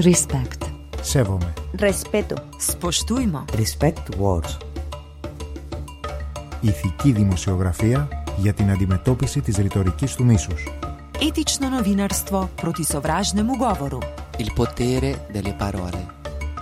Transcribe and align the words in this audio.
Respect. 0.00 0.64
Σέβομαι. 1.00 1.52
Respeto. 1.78 2.34
Spoštujmo. 2.70 3.44
Respect 3.52 4.18
words. 4.18 4.56
Ηθική 6.60 7.12
δημοσιογραφία 7.12 8.08
για 8.36 8.52
την 8.52 8.70
αντιμετώπιση 8.70 9.40
της 9.40 9.56
ρητορικής 9.56 10.14
του 10.14 10.24
μίσους. 10.24 10.68
Etično 11.20 11.68
novinarstvo 11.68 12.48
proti 12.60 12.84
sovražnemu 12.84 13.56
govoru. 13.56 13.98
Il 14.38 14.52
potere 14.54 15.10
delle 15.32 15.54
parole. 15.62 16.00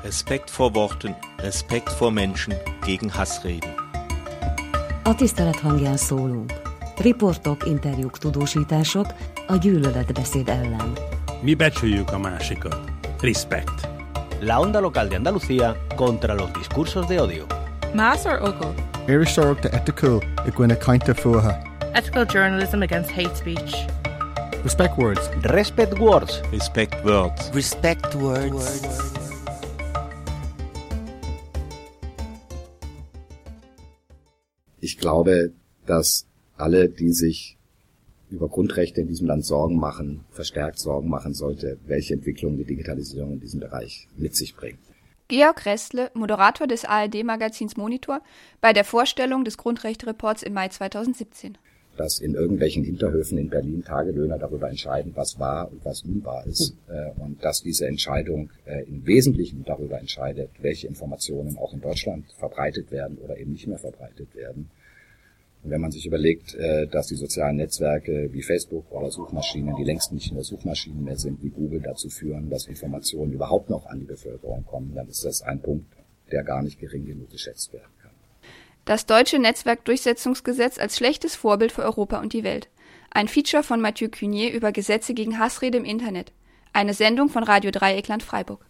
Respekt 0.03 0.48
vor 0.57 0.71
Worten, 0.75 1.14
Respekt 1.37 1.93
vor 1.98 2.12
Menschen 2.12 2.55
gegen 2.87 3.11
Hassreden. 3.11 3.75
A 5.03 5.14
tisztelet 5.14 5.61
hangján 5.61 5.96
szólunk. 5.96 6.53
Riportok, 6.96 7.66
interjúk, 7.66 8.19
tudósítások 8.19 9.07
a 9.46 9.57
gyűlöletbeszéd 9.57 10.48
ellen. 10.48 10.93
Mi 11.41 11.55
becsüljük 11.55 12.13
a 12.13 12.19
másikat. 12.19 12.93
Respect. 13.21 13.71
La 14.41 14.61
onda 14.61 14.81
local 14.81 15.09
de 15.09 15.17
Andalucía 15.17 15.77
contra 15.96 16.35
los 16.35 16.53
discursos 16.54 17.09
de 17.09 17.21
odio. 17.21 17.46
Más 17.95 18.27
or 18.27 18.43
ogo? 18.43 18.75
Iristorach 19.09 19.61
de 19.63 19.68
ethical 19.77 20.21
i 20.46 20.50
gcuine 20.50 20.77
kainte 20.79 21.14
fuha. 21.14 21.63
Ethical 21.95 22.27
journalism 22.27 22.82
against 22.82 23.11
hate 23.11 23.35
speech. 23.37 23.87
Respect 24.64 24.99
words. 24.99 25.31
Respect 25.43 25.99
words. 25.99 26.43
Respect 26.50 27.04
words. 27.04 27.50
Respect 27.54 28.14
words. 28.14 29.15
Ich 34.81 34.98
glaube, 34.98 35.53
dass 35.87 36.27
alle, 36.56 36.89
die 36.89 37.12
sich 37.12 37.56
über 38.31 38.48
Grundrechte 38.48 39.01
in 39.01 39.09
diesem 39.09 39.27
Land 39.27 39.45
Sorgen 39.45 39.78
machen, 39.78 40.25
verstärkt 40.31 40.78
Sorgen 40.78 41.09
machen 41.09 41.34
sollte, 41.34 41.78
welche 41.87 42.15
Entwicklung 42.15 42.56
die 42.56 42.65
Digitalisierung 42.65 43.35
in 43.35 43.41
diesem 43.41 43.61
Bereich 43.61 44.09
mit 44.17 44.35
sich 44.35 44.57
bringt. 44.57 44.79
Georg 45.29 45.65
Restle, 45.65 46.11
Moderator 46.15 46.67
des 46.67 46.85
ARD-Magazins 46.85 47.77
Monitor, 47.77 48.21
bei 48.61 48.73
der 48.75 48.85
Vorstellung 48.85 49.45
des 49.45 49.57
Grundrechtereports 49.57 50.43
im 50.43 50.53
Mai 50.53 50.69
2017. 50.69 51.57
Dass 51.97 52.19
in 52.19 52.35
irgendwelchen 52.35 52.85
Hinterhöfen 52.85 53.39
in 53.39 53.48
Berlin 53.48 53.85
Tagelöhner 53.85 54.39
darüber 54.39 54.69
entscheiden, 54.69 55.13
was 55.15 55.39
wahr 55.39 55.70
und 55.70 55.83
was 55.85 56.03
unwahr 56.03 56.45
ist. 56.45 56.75
Äh, 56.89 57.19
und 57.20 57.43
dass 57.43 57.63
diese 57.63 57.87
Entscheidung 57.87 58.51
äh, 58.67 58.83
im 58.83 59.07
Wesentlichen 59.07 59.65
darüber 59.65 59.98
entscheidet, 59.98 60.51
welche 60.61 60.89
Informationen 60.89 61.57
auch 61.57 61.73
in 61.73 61.81
Deutschland 61.81 62.27
verbreitet 62.37 62.91
werden 62.91 63.17
oder 63.19 63.39
eben 63.39 63.53
nicht 63.53 63.67
mehr 63.67 63.79
verbreitet 63.79 64.35
werden. 64.35 64.70
Und 65.65 65.70
wenn 65.70 65.81
man 65.81 65.91
sich 65.91 66.05
überlegt, 66.05 66.55
äh, 66.55 66.87
dass 66.87 67.07
die 67.07 67.15
sozialen 67.15 67.57
Netzwerke 67.57 68.29
wie 68.33 68.43
Facebook 68.43 68.93
oder 68.93 69.11
Suchmaschinen, 69.11 69.75
die 69.77 69.84
längst 69.84 70.12
nicht 70.12 70.31
nur 70.31 70.45
Suchmaschinen 70.45 71.03
mehr 71.03 71.17
sind, 71.17 71.43
wie 71.43 71.48
Google 71.48 71.81
dazu 71.81 72.11
führen, 72.11 72.51
dass 72.51 72.67
Informationen 72.67 73.33
überhaupt 73.33 73.70
noch 73.70 73.87
an 73.87 74.01
die 74.01 74.05
Bevölkerung 74.05 74.67
kommen, 74.67 74.95
dann 74.95 75.09
ist 75.09 75.25
das 75.25 75.41
ein 75.41 75.62
Punkt, 75.62 75.87
der 76.31 76.45
gar 76.45 76.62
nicht 76.62 76.79
gering 76.79 77.07
genug 77.07 77.31
geschätzt 77.31 77.73
werden 77.73 77.92
kann. 78.03 78.11
Das 78.85 79.07
deutsche 79.07 79.39
Netzwerkdurchsetzungsgesetz 79.39 80.79
als 80.79 80.98
schlechtes 80.98 81.35
Vorbild 81.35 81.73
für 81.73 81.83
Europa 81.83 82.20
und 82.20 82.35
die 82.35 82.45
Welt. 82.45 82.69
Ein 83.11 83.29
Feature 83.29 83.62
von 83.62 83.81
Mathieu 83.81 84.09
Cunier 84.11 84.53
über 84.53 84.70
Gesetze 84.70 85.15
gegen 85.15 85.39
Hassrede 85.39 85.79
im 85.79 85.87
Internet. 85.87 86.33
Eine 86.75 86.92
Sendung 86.92 87.31
von 87.31 87.42
Radio 87.42 87.70
Dreieckland 87.70 88.23
Freiburg. 88.23 88.67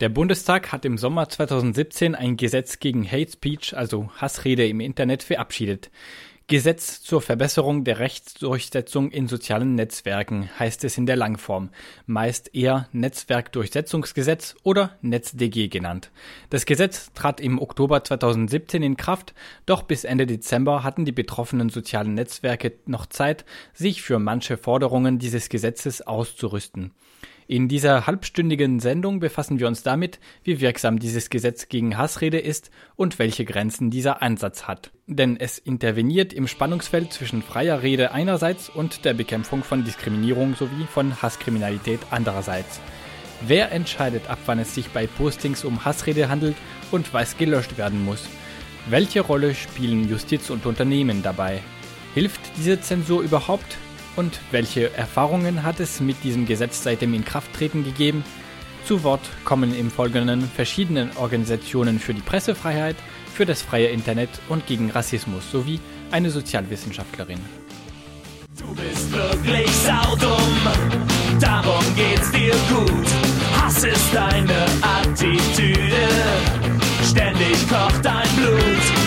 Der 0.00 0.08
Bundestag 0.08 0.70
hat 0.70 0.84
im 0.84 0.96
Sommer 0.96 1.28
2017 1.28 2.14
ein 2.14 2.36
Gesetz 2.36 2.78
gegen 2.78 3.04
Hate 3.04 3.32
Speech, 3.32 3.76
also 3.76 4.10
Hassrede 4.16 4.64
im 4.68 4.78
Internet, 4.78 5.24
verabschiedet. 5.24 5.90
Gesetz 6.46 7.02
zur 7.02 7.20
Verbesserung 7.20 7.82
der 7.82 7.98
Rechtsdurchsetzung 7.98 9.10
in 9.10 9.26
sozialen 9.26 9.74
Netzwerken 9.74 10.48
heißt 10.56 10.84
es 10.84 10.98
in 10.98 11.06
der 11.06 11.16
Langform, 11.16 11.70
meist 12.06 12.54
eher 12.54 12.88
Netzwerkdurchsetzungsgesetz 12.92 14.54
oder 14.62 14.96
NetzDG 15.02 15.66
genannt. 15.66 16.12
Das 16.48 16.64
Gesetz 16.64 17.12
trat 17.12 17.40
im 17.40 17.60
Oktober 17.60 18.04
2017 18.04 18.84
in 18.84 18.96
Kraft, 18.96 19.34
doch 19.66 19.82
bis 19.82 20.04
Ende 20.04 20.26
Dezember 20.26 20.84
hatten 20.84 21.06
die 21.06 21.12
betroffenen 21.12 21.70
sozialen 21.70 22.14
Netzwerke 22.14 22.72
noch 22.86 23.06
Zeit, 23.06 23.44
sich 23.74 24.00
für 24.00 24.20
manche 24.20 24.58
Forderungen 24.58 25.18
dieses 25.18 25.48
Gesetzes 25.48 26.02
auszurüsten. 26.02 26.92
In 27.50 27.66
dieser 27.66 28.06
halbstündigen 28.06 28.78
Sendung 28.78 29.20
befassen 29.20 29.58
wir 29.58 29.68
uns 29.68 29.82
damit, 29.82 30.20
wie 30.44 30.60
wirksam 30.60 30.98
dieses 30.98 31.30
Gesetz 31.30 31.70
gegen 31.70 31.96
Hassrede 31.96 32.38
ist 32.38 32.70
und 32.94 33.18
welche 33.18 33.46
Grenzen 33.46 33.90
dieser 33.90 34.20
Ansatz 34.20 34.64
hat. 34.64 34.90
Denn 35.06 35.38
es 35.40 35.56
interveniert 35.56 36.34
im 36.34 36.46
Spannungsfeld 36.46 37.10
zwischen 37.10 37.40
freier 37.40 37.82
Rede 37.82 38.12
einerseits 38.12 38.68
und 38.68 39.06
der 39.06 39.14
Bekämpfung 39.14 39.64
von 39.64 39.82
Diskriminierung 39.82 40.56
sowie 40.56 40.84
von 40.92 41.22
Hasskriminalität 41.22 42.00
andererseits. 42.10 42.80
Wer 43.40 43.72
entscheidet 43.72 44.28
ab, 44.28 44.40
wann 44.44 44.58
es 44.58 44.74
sich 44.74 44.90
bei 44.90 45.06
Postings 45.06 45.64
um 45.64 45.86
Hassrede 45.86 46.28
handelt 46.28 46.56
und 46.90 47.14
was 47.14 47.38
gelöscht 47.38 47.78
werden 47.78 48.04
muss? 48.04 48.28
Welche 48.90 49.22
Rolle 49.22 49.54
spielen 49.54 50.06
Justiz 50.06 50.50
und 50.50 50.66
Unternehmen 50.66 51.22
dabei? 51.22 51.62
Hilft 52.12 52.42
diese 52.58 52.78
Zensur 52.78 53.22
überhaupt? 53.22 53.78
Und 54.16 54.40
welche 54.50 54.92
Erfahrungen 54.94 55.62
hat 55.62 55.80
es 55.80 56.00
mit 56.00 56.22
diesem 56.24 56.46
Gesetz 56.46 56.82
seit 56.82 57.02
dem 57.02 57.14
Inkrafttreten 57.14 57.84
gegeben? 57.84 58.24
Zu 58.84 59.02
Wort 59.02 59.20
kommen 59.44 59.76
im 59.76 59.90
Folgenden 59.90 60.42
verschiedene 60.42 61.10
Organisationen 61.16 61.98
für 61.98 62.14
die 62.14 62.22
Pressefreiheit, 62.22 62.96
für 63.34 63.46
das 63.46 63.62
freie 63.62 63.88
Internet 63.88 64.30
und 64.48 64.66
gegen 64.66 64.90
Rassismus 64.90 65.50
sowie 65.50 65.78
eine 66.10 66.30
Sozialwissenschaftlerin. 66.30 67.38
Du 68.58 68.74
bist 68.74 69.12
wirklich 69.12 69.70
saudumm, 69.70 70.58
darum 71.38 71.84
geht's 71.94 72.30
dir 72.32 72.54
gut. 72.68 73.06
Hass 73.60 73.84
ist 73.84 74.12
deine 74.12 74.66
Attitüde, 74.80 76.08
ständig 77.04 77.68
kocht 77.68 78.04
dein 78.04 78.28
Blut. 78.36 78.97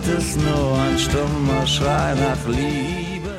Gewalt 0.00 0.18
ist 0.18 0.36
nur 0.40 0.78
ein 0.78 0.98
stummer 0.98 1.66
Schrei 1.66 2.14
nach 2.14 2.48
Liebe. 2.48 3.30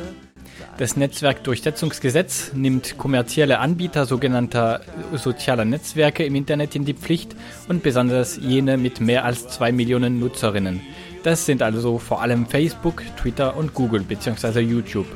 Das 0.77 0.95
Netzwerkdurchsetzungsgesetz 0.95 2.53
nimmt 2.53 2.97
kommerzielle 2.97 3.59
Anbieter 3.59 4.05
sogenannter 4.05 4.81
sozialer 5.13 5.65
Netzwerke 5.65 6.23
im 6.23 6.35
Internet 6.35 6.75
in 6.75 6.85
die 6.85 6.93
Pflicht 6.93 7.35
und 7.67 7.83
besonders 7.83 8.37
jene 8.37 8.77
mit 8.77 8.99
mehr 8.99 9.25
als 9.25 9.47
zwei 9.47 9.71
Millionen 9.71 10.19
Nutzerinnen. 10.19 10.81
Das 11.23 11.45
sind 11.45 11.61
also 11.61 11.99
vor 11.99 12.21
allem 12.21 12.47
Facebook, 12.47 13.03
Twitter 13.17 13.55
und 13.55 13.73
Google 13.73 14.01
bzw. 14.01 14.59
YouTube. 14.59 15.07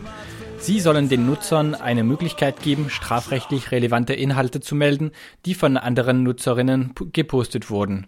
Sie 0.59 0.79
sollen 0.79 1.09
den 1.09 1.25
Nutzern 1.25 1.75
eine 1.75 2.03
Möglichkeit 2.03 2.61
geben, 2.61 2.89
strafrechtlich 2.89 3.71
relevante 3.71 4.13
Inhalte 4.13 4.61
zu 4.61 4.75
melden, 4.75 5.11
die 5.45 5.53
von 5.53 5.77
anderen 5.77 6.23
Nutzerinnen 6.23 6.93
gepostet 7.11 7.69
wurden. 7.69 8.07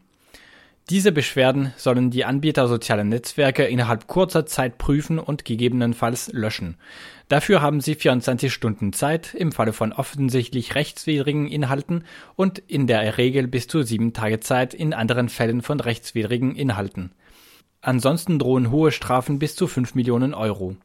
Diese 0.90 1.12
Beschwerden 1.12 1.74
sollen 1.76 2.12
die 2.12 2.24
Anbieter 2.24 2.70
sozialer 2.70 3.04
Netzwerke 3.04 3.66
innerhalb 3.66 4.08
kurzer 4.08 4.46
Zeit 4.46 4.78
prüfen 4.78 5.20
und 5.20 5.44
gegebenenfalls 5.44 6.32
löschen. 6.32 6.78
Dafür 7.28 7.62
haben 7.62 7.82
sie 7.82 7.96
24 7.96 8.54
Stunden 8.54 8.94
Zeit 8.94 9.34
im 9.34 9.52
Falle 9.52 9.74
von 9.74 9.92
offensichtlich 9.92 10.76
rechtswidrigen 10.76 11.50
Inhalten 11.50 12.06
und 12.38 12.60
in 12.60 12.88
der 12.88 13.18
Regel 13.18 13.48
bis 13.50 13.68
zu 13.68 13.84
sieben 13.84 14.14
Tage 14.14 14.40
Zeit 14.40 14.74
in 14.74 14.94
anderen 14.94 15.28
Fällen 15.28 15.62
von 15.62 15.82
rechtswidrigen 15.82 16.56
Inhalten. 16.56 17.12
Ansonsten 17.82 18.40
drohen 18.40 18.72
hohe 18.72 18.94
Strafen 18.94 19.40
bis 19.40 19.58
zu 19.58 19.68
5 19.68 19.94
Millionen 19.94 20.34
Euro. 20.34 20.78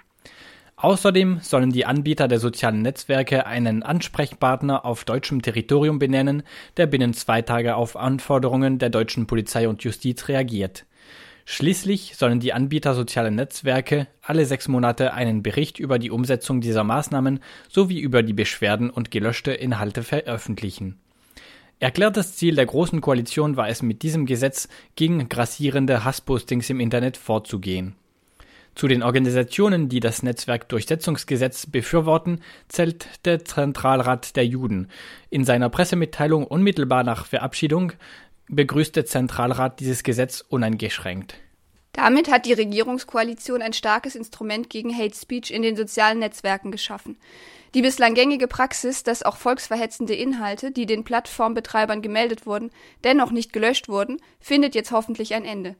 Außerdem 0.82 1.38
sollen 1.42 1.70
die 1.70 1.86
Anbieter 1.86 2.26
der 2.26 2.40
sozialen 2.40 2.82
Netzwerke 2.82 3.46
einen 3.46 3.84
Ansprechpartner 3.84 4.84
auf 4.84 5.04
deutschem 5.04 5.40
Territorium 5.40 6.00
benennen, 6.00 6.42
der 6.76 6.86
binnen 6.88 7.14
zwei 7.14 7.40
Tage 7.40 7.76
auf 7.76 7.96
Anforderungen 7.96 8.80
der 8.80 8.90
deutschen 8.90 9.28
Polizei 9.28 9.68
und 9.68 9.84
Justiz 9.84 10.26
reagiert. 10.26 10.84
Schließlich 11.44 12.16
sollen 12.16 12.40
die 12.40 12.52
Anbieter 12.52 12.96
sozialer 12.96 13.30
Netzwerke 13.30 14.08
alle 14.22 14.44
sechs 14.44 14.66
Monate 14.66 15.14
einen 15.14 15.44
Bericht 15.44 15.78
über 15.78 16.00
die 16.00 16.10
Umsetzung 16.10 16.60
dieser 16.60 16.82
Maßnahmen 16.82 17.38
sowie 17.68 18.00
über 18.00 18.24
die 18.24 18.32
Beschwerden 18.32 18.90
und 18.90 19.12
gelöschte 19.12 19.52
Inhalte 19.52 20.02
veröffentlichen. 20.02 20.98
Erklärtes 21.78 22.34
Ziel 22.34 22.56
der 22.56 22.66
Großen 22.66 23.00
Koalition 23.00 23.56
war 23.56 23.68
es 23.68 23.82
mit 23.82 24.02
diesem 24.02 24.26
Gesetz 24.26 24.68
gegen 24.96 25.28
grassierende 25.28 26.04
Hasspostings 26.04 26.70
im 26.70 26.80
Internet 26.80 27.16
vorzugehen. 27.16 27.94
Zu 28.74 28.88
den 28.88 29.02
Organisationen, 29.02 29.88
die 29.88 30.00
das 30.00 30.22
Netzwerkdurchsetzungsgesetz 30.22 31.66
befürworten, 31.66 32.40
zählt 32.68 33.06
der 33.26 33.44
Zentralrat 33.44 34.34
der 34.34 34.46
Juden. 34.46 34.88
In 35.28 35.44
seiner 35.44 35.68
Pressemitteilung 35.68 36.46
unmittelbar 36.46 37.04
nach 37.04 37.26
Verabschiedung 37.26 37.92
begrüßt 38.48 38.96
der 38.96 39.06
Zentralrat 39.06 39.80
dieses 39.80 40.02
Gesetz 40.02 40.42
uneingeschränkt. 40.48 41.34
Damit 41.92 42.30
hat 42.30 42.46
die 42.46 42.54
Regierungskoalition 42.54 43.60
ein 43.60 43.74
starkes 43.74 44.14
Instrument 44.14 44.70
gegen 44.70 44.96
Hate 44.96 45.14
Speech 45.14 45.50
in 45.50 45.60
den 45.60 45.76
sozialen 45.76 46.20
Netzwerken 46.20 46.70
geschaffen. 46.70 47.18
Die 47.74 47.82
bislang 47.82 48.14
gängige 48.14 48.48
Praxis, 48.48 49.02
dass 49.02 49.22
auch 49.22 49.36
volksverhetzende 49.36 50.14
Inhalte, 50.14 50.72
die 50.72 50.86
den 50.86 51.04
Plattformbetreibern 51.04 52.00
gemeldet 52.00 52.46
wurden, 52.46 52.70
dennoch 53.04 53.30
nicht 53.30 53.52
gelöscht 53.52 53.88
wurden, 53.88 54.18
findet 54.40 54.74
jetzt 54.74 54.92
hoffentlich 54.92 55.34
ein 55.34 55.44
Ende. 55.44 55.76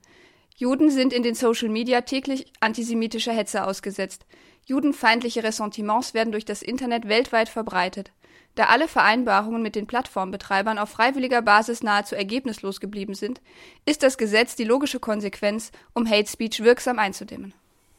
Juden 0.56 0.90
sind 0.90 1.12
in 1.12 1.22
den 1.22 1.34
Social 1.34 1.68
Media 1.68 2.02
täglich 2.02 2.52
antisemitischer 2.60 3.32
Hetze 3.32 3.66
ausgesetzt. 3.66 4.26
Judenfeindliche 4.66 5.42
Ressentiments 5.42 6.14
werden 6.14 6.32
durch 6.32 6.44
das 6.44 6.62
Internet 6.62 7.08
weltweit 7.08 7.48
verbreitet. 7.48 8.12
Da 8.54 8.66
alle 8.66 8.86
Vereinbarungen 8.86 9.62
mit 9.62 9.74
den 9.74 9.86
Plattformbetreibern 9.86 10.78
auf 10.78 10.90
freiwilliger 10.90 11.40
Basis 11.40 11.82
nahezu 11.82 12.14
ergebnislos 12.14 12.80
geblieben 12.80 13.14
sind, 13.14 13.40
ist 13.86 14.02
das 14.02 14.18
Gesetz 14.18 14.56
die 14.56 14.64
logische 14.64 15.00
Konsequenz, 15.00 15.72
um 15.94 16.08
Hate 16.08 16.28
Speech 16.28 16.62
wirksam 16.62 16.98
einzudämmen. 16.98 17.54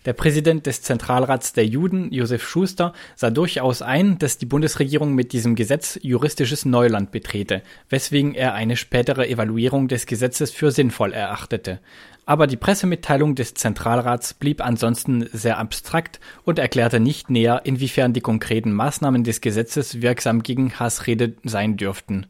Der 0.06 0.14
Präsident 0.14 0.66
des 0.66 0.82
Zentralrats 0.82 1.54
der 1.54 1.66
Juden, 1.66 2.12
Josef 2.12 2.46
Schuster, 2.46 2.92
sah 3.16 3.30
durchaus 3.30 3.82
ein, 3.82 4.20
dass 4.20 4.38
die 4.38 4.46
Bundesregierung 4.46 5.14
mit 5.16 5.32
diesem 5.32 5.56
Gesetz 5.56 5.98
juristisches 6.02 6.66
Neuland 6.66 7.12
betrete, 7.12 7.62
weswegen 7.90 8.36
er 8.36 8.54
eine 8.54 8.76
spätere 8.76 9.28
Evaluierung 9.30 9.88
des 9.88 10.06
Gesetzes 10.06 10.52
für 10.52 10.72
sinnvoll 10.72 11.14
erachtete. 11.14 11.80
Aber 12.26 12.48
die 12.48 12.58
Pressemitteilung 12.58 13.36
des 13.36 13.54
Zentralrats 13.54 14.34
blieb 14.34 14.66
ansonsten 14.66 15.30
sehr 15.32 15.58
abstrakt 15.58 16.20
und 16.44 16.60
erklärte 16.60 17.00
nicht 17.00 17.30
näher, 17.30 17.62
inwiefern 17.64 18.14
die 18.14 18.22
konkreten 18.22 18.74
Maßnahmen 18.74 19.24
des 19.24 19.40
Gesetzes 19.40 20.02
wirksam 20.02 20.44
gegen 20.44 20.80
Hassrede 20.80 21.34
sein 21.44 21.78
dürften. 21.78 22.28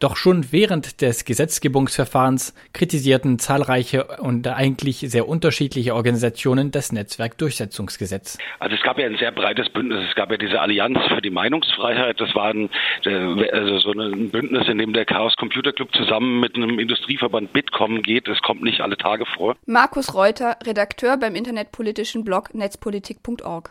Doch 0.00 0.16
schon 0.16 0.52
während 0.52 1.00
des 1.00 1.24
Gesetzgebungsverfahrens 1.24 2.54
kritisierten 2.72 3.38
zahlreiche 3.38 4.04
und 4.18 4.46
eigentlich 4.46 4.98
sehr 4.98 5.28
unterschiedliche 5.28 5.94
Organisationen 5.94 6.70
das 6.70 6.92
Netzwerkdurchsetzungsgesetz. 6.92 8.38
Also 8.58 8.76
es 8.76 8.82
gab 8.82 8.98
ja 8.98 9.06
ein 9.06 9.16
sehr 9.16 9.32
breites 9.32 9.70
Bündnis. 9.70 10.06
Es 10.08 10.14
gab 10.14 10.30
ja 10.30 10.36
diese 10.36 10.60
Allianz 10.60 10.98
für 11.08 11.22
die 11.22 11.30
Meinungsfreiheit. 11.30 12.20
Das 12.20 12.34
war 12.34 12.50
ein, 12.50 12.70
also 13.04 13.78
so 13.78 13.92
ein 13.92 14.30
Bündnis, 14.30 14.68
in 14.68 14.78
dem 14.78 14.92
der 14.92 15.04
Chaos 15.04 15.36
Computer 15.36 15.72
Club 15.72 15.94
zusammen 15.94 16.40
mit 16.40 16.56
einem 16.56 16.78
Industrieverband 16.78 17.52
Bitkom 17.52 18.02
geht. 18.02 18.28
Das 18.28 18.40
kommt 18.42 18.62
nicht 18.62 18.80
alle 18.80 18.96
Tage 18.96 19.24
vor. 19.26 19.56
Markus 19.66 20.14
Reuter, 20.14 20.56
Redakteur 20.64 21.16
beim 21.16 21.34
internetpolitischen 21.34 22.24
Blog 22.24 22.54
netzpolitik.org. 22.54 23.70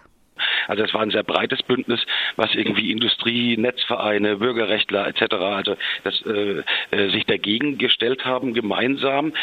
Also 0.67 0.83
es 0.83 0.93
war 0.93 1.01
ein 1.01 1.11
sehr 1.11 1.23
breites 1.23 1.61
Bündnis, 1.63 2.05
was 2.35 2.53
irgendwie 2.55 2.91
Industrie, 2.91 3.57
Netzvereine, 3.57 4.37
Bürgerrechtler 4.37 5.07
etc. 5.07 5.33
also 5.35 5.75
das 6.03 6.21
äh, 6.25 6.63
äh, 6.91 7.09
sich 7.11 7.25
dagegen 7.25 7.77
gestellt 7.77 8.25
haben 8.25 8.53
gemeinsam. 8.53 9.33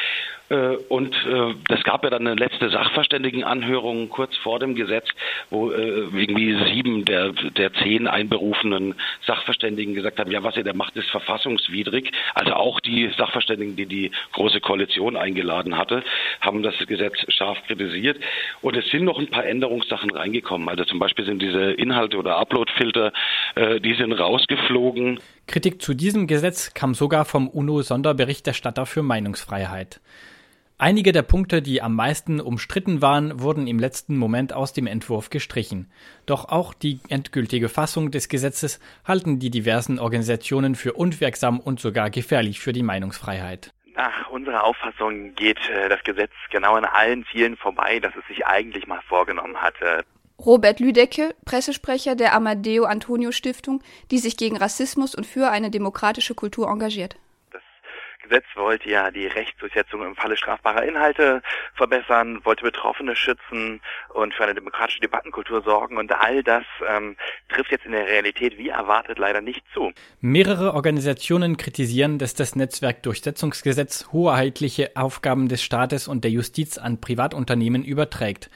Äh, 0.51 0.77
und 0.89 1.15
äh, 1.15 1.55
das 1.69 1.83
gab 1.85 2.05
ja 2.05 2.11
dann 2.11 2.27
eine 2.27 2.35
letzte 2.35 2.71
Sachverständigenanhörung 2.71 4.09
kurz 4.09 4.37
vor 4.37 4.59
dem 4.59 4.75
Gesetz, 4.75 5.07
wo 5.49 5.71
äh, 5.71 6.09
irgendwie 6.13 6.59
sieben 6.73 7.05
der, 7.05 7.33
der 7.33 7.73
zehn 7.75 8.09
einberufenen 8.09 8.97
Sachverständigen 9.27 9.95
gesagt 9.95 10.19
haben, 10.19 10.31
ja, 10.31 10.43
was 10.43 10.57
ihr 10.57 10.65
da 10.65 10.75
macht, 10.75 10.97
ist 10.97 11.09
verfassungswidrig. 11.11 12.11
Also 12.35 12.55
auch 12.55 12.81
die 12.81 13.11
Sachverständigen, 13.17 13.77
die 13.77 13.87
die 13.87 14.11
Große 14.33 14.61
Koalition 14.61 15.17
eingeladen 15.17 15.79
hatte, 15.79 16.03
haben 16.41 16.63
das 16.63 16.75
Gesetz 16.87 17.15
scharf 17.29 17.59
kritisiert. 17.67 18.19
Und 18.61 18.77
es 18.77 18.91
sind 18.91 19.05
noch 19.05 19.19
ein 19.19 19.31
paar 19.31 19.47
Änderungssachen 19.47 20.11
reingekommen. 20.11 20.69
Also 20.69 20.85
zum 20.85 20.99
Beispiel 20.99 21.25
sind 21.25 21.41
diese 21.41 21.73
Inhalte 21.73 22.17
oder 22.17 22.37
Uploadfilter, 22.39 23.13
die 23.57 23.95
sind 23.95 24.13
rausgeflogen. 24.13 25.21
Kritik 25.47 25.83
zu 25.83 25.95
diesem 25.95 26.27
Gesetz 26.27 26.75
kam 26.75 26.95
sogar 26.95 27.25
vom 27.25 27.49
UNO-Sonderberichterstatter 27.49 28.87
für 28.87 29.03
Meinungsfreiheit. 29.03 30.01
Einige 30.83 31.13
der 31.13 31.21
Punkte, 31.21 31.61
die 31.61 31.83
am 31.83 31.95
meisten 31.95 32.41
umstritten 32.41 33.03
waren, 33.03 33.39
wurden 33.43 33.67
im 33.67 33.79
letzten 33.79 34.17
Moment 34.17 34.55
aus 34.55 34.73
dem 34.73 34.87
Entwurf 34.87 35.29
gestrichen. 35.29 35.93
Doch 36.25 36.49
auch 36.49 36.73
die 36.73 37.01
endgültige 37.11 37.69
Fassung 37.69 38.11
des 38.11 38.31
Gesetzes 38.31 38.81
halten 39.05 39.39
die 39.39 39.51
diversen 39.51 39.99
Organisationen 39.99 40.75
für 40.75 40.95
unwirksam 40.95 41.61
und 41.61 41.81
sogar 41.81 42.09
gefährlich 42.09 42.61
für 42.61 42.73
die 42.73 42.83
Meinungsfreiheit. 42.83 43.75
Nach 43.95 44.31
unserer 44.31 44.65
Auffassung 44.65 45.35
geht 45.35 45.59
äh, 45.69 45.91
das 45.91 46.03
Gesetz 46.03 46.33
genau 46.51 46.77
an 46.77 46.87
allen 46.87 47.27
Zielen 47.31 47.59
vorbei, 47.59 48.01
dass 48.01 48.17
es 48.17 48.27
sich 48.27 48.47
eigentlich 48.47 48.87
mal 48.87 49.03
vorgenommen 49.07 49.59
hatte. 49.59 50.07
Robert 50.39 50.81
Lüdecke, 50.81 51.35
Pressesprecher 51.45 52.15
der 52.15 52.33
Amadeo 52.33 52.85
Antonio 52.85 53.33
Stiftung, 53.33 53.83
die 54.11 54.17
sich 54.17 54.39
gegen 54.39 54.57
Rassismus 54.57 55.15
und 55.15 55.27
für 55.27 55.51
eine 55.51 55.71
demokratische 55.71 56.35
Kultur 56.35 56.71
engagiert. 56.71 57.17
Gesetz 58.31 58.47
wollte 58.55 58.89
ja 58.89 59.11
die 59.11 59.27
Rechtsdurchsetzung 59.27 60.05
im 60.05 60.15
Falle 60.15 60.37
strafbarer 60.37 60.85
Inhalte 60.85 61.43
verbessern, 61.75 62.41
wollte 62.45 62.63
Betroffene 62.63 63.17
schützen 63.17 63.81
und 64.15 64.33
für 64.35 64.45
eine 64.45 64.55
demokratische 64.55 65.01
Debattenkultur 65.01 65.63
sorgen. 65.63 65.97
Und 65.97 66.13
all 66.13 66.45
das 66.45 66.63
ähm, 66.89 67.17
trifft 67.49 67.73
jetzt 67.73 67.87
in 67.87 67.93
der 67.93 68.07
Realität 68.07 68.57
wie 68.57 68.69
erwartet 68.69 69.19
leider 69.19 69.41
nicht 69.41 69.65
zu. 69.75 69.93
Mehrere 70.21 70.75
Organisationen 70.75 71.57
kritisieren, 71.57 72.19
dass 72.19 72.35
das 72.35 72.55
Netzwerkdurchsetzungsgesetz 72.55 74.09
hoheitliche 74.13 74.93
Aufgaben 74.95 75.49
des 75.49 75.63
Staates 75.63 76.07
und 76.07 76.23
der 76.23 76.31
Justiz 76.31 76.79
an 76.79 77.01
Privatunternehmen 77.01 77.85
überträgt 77.85 78.49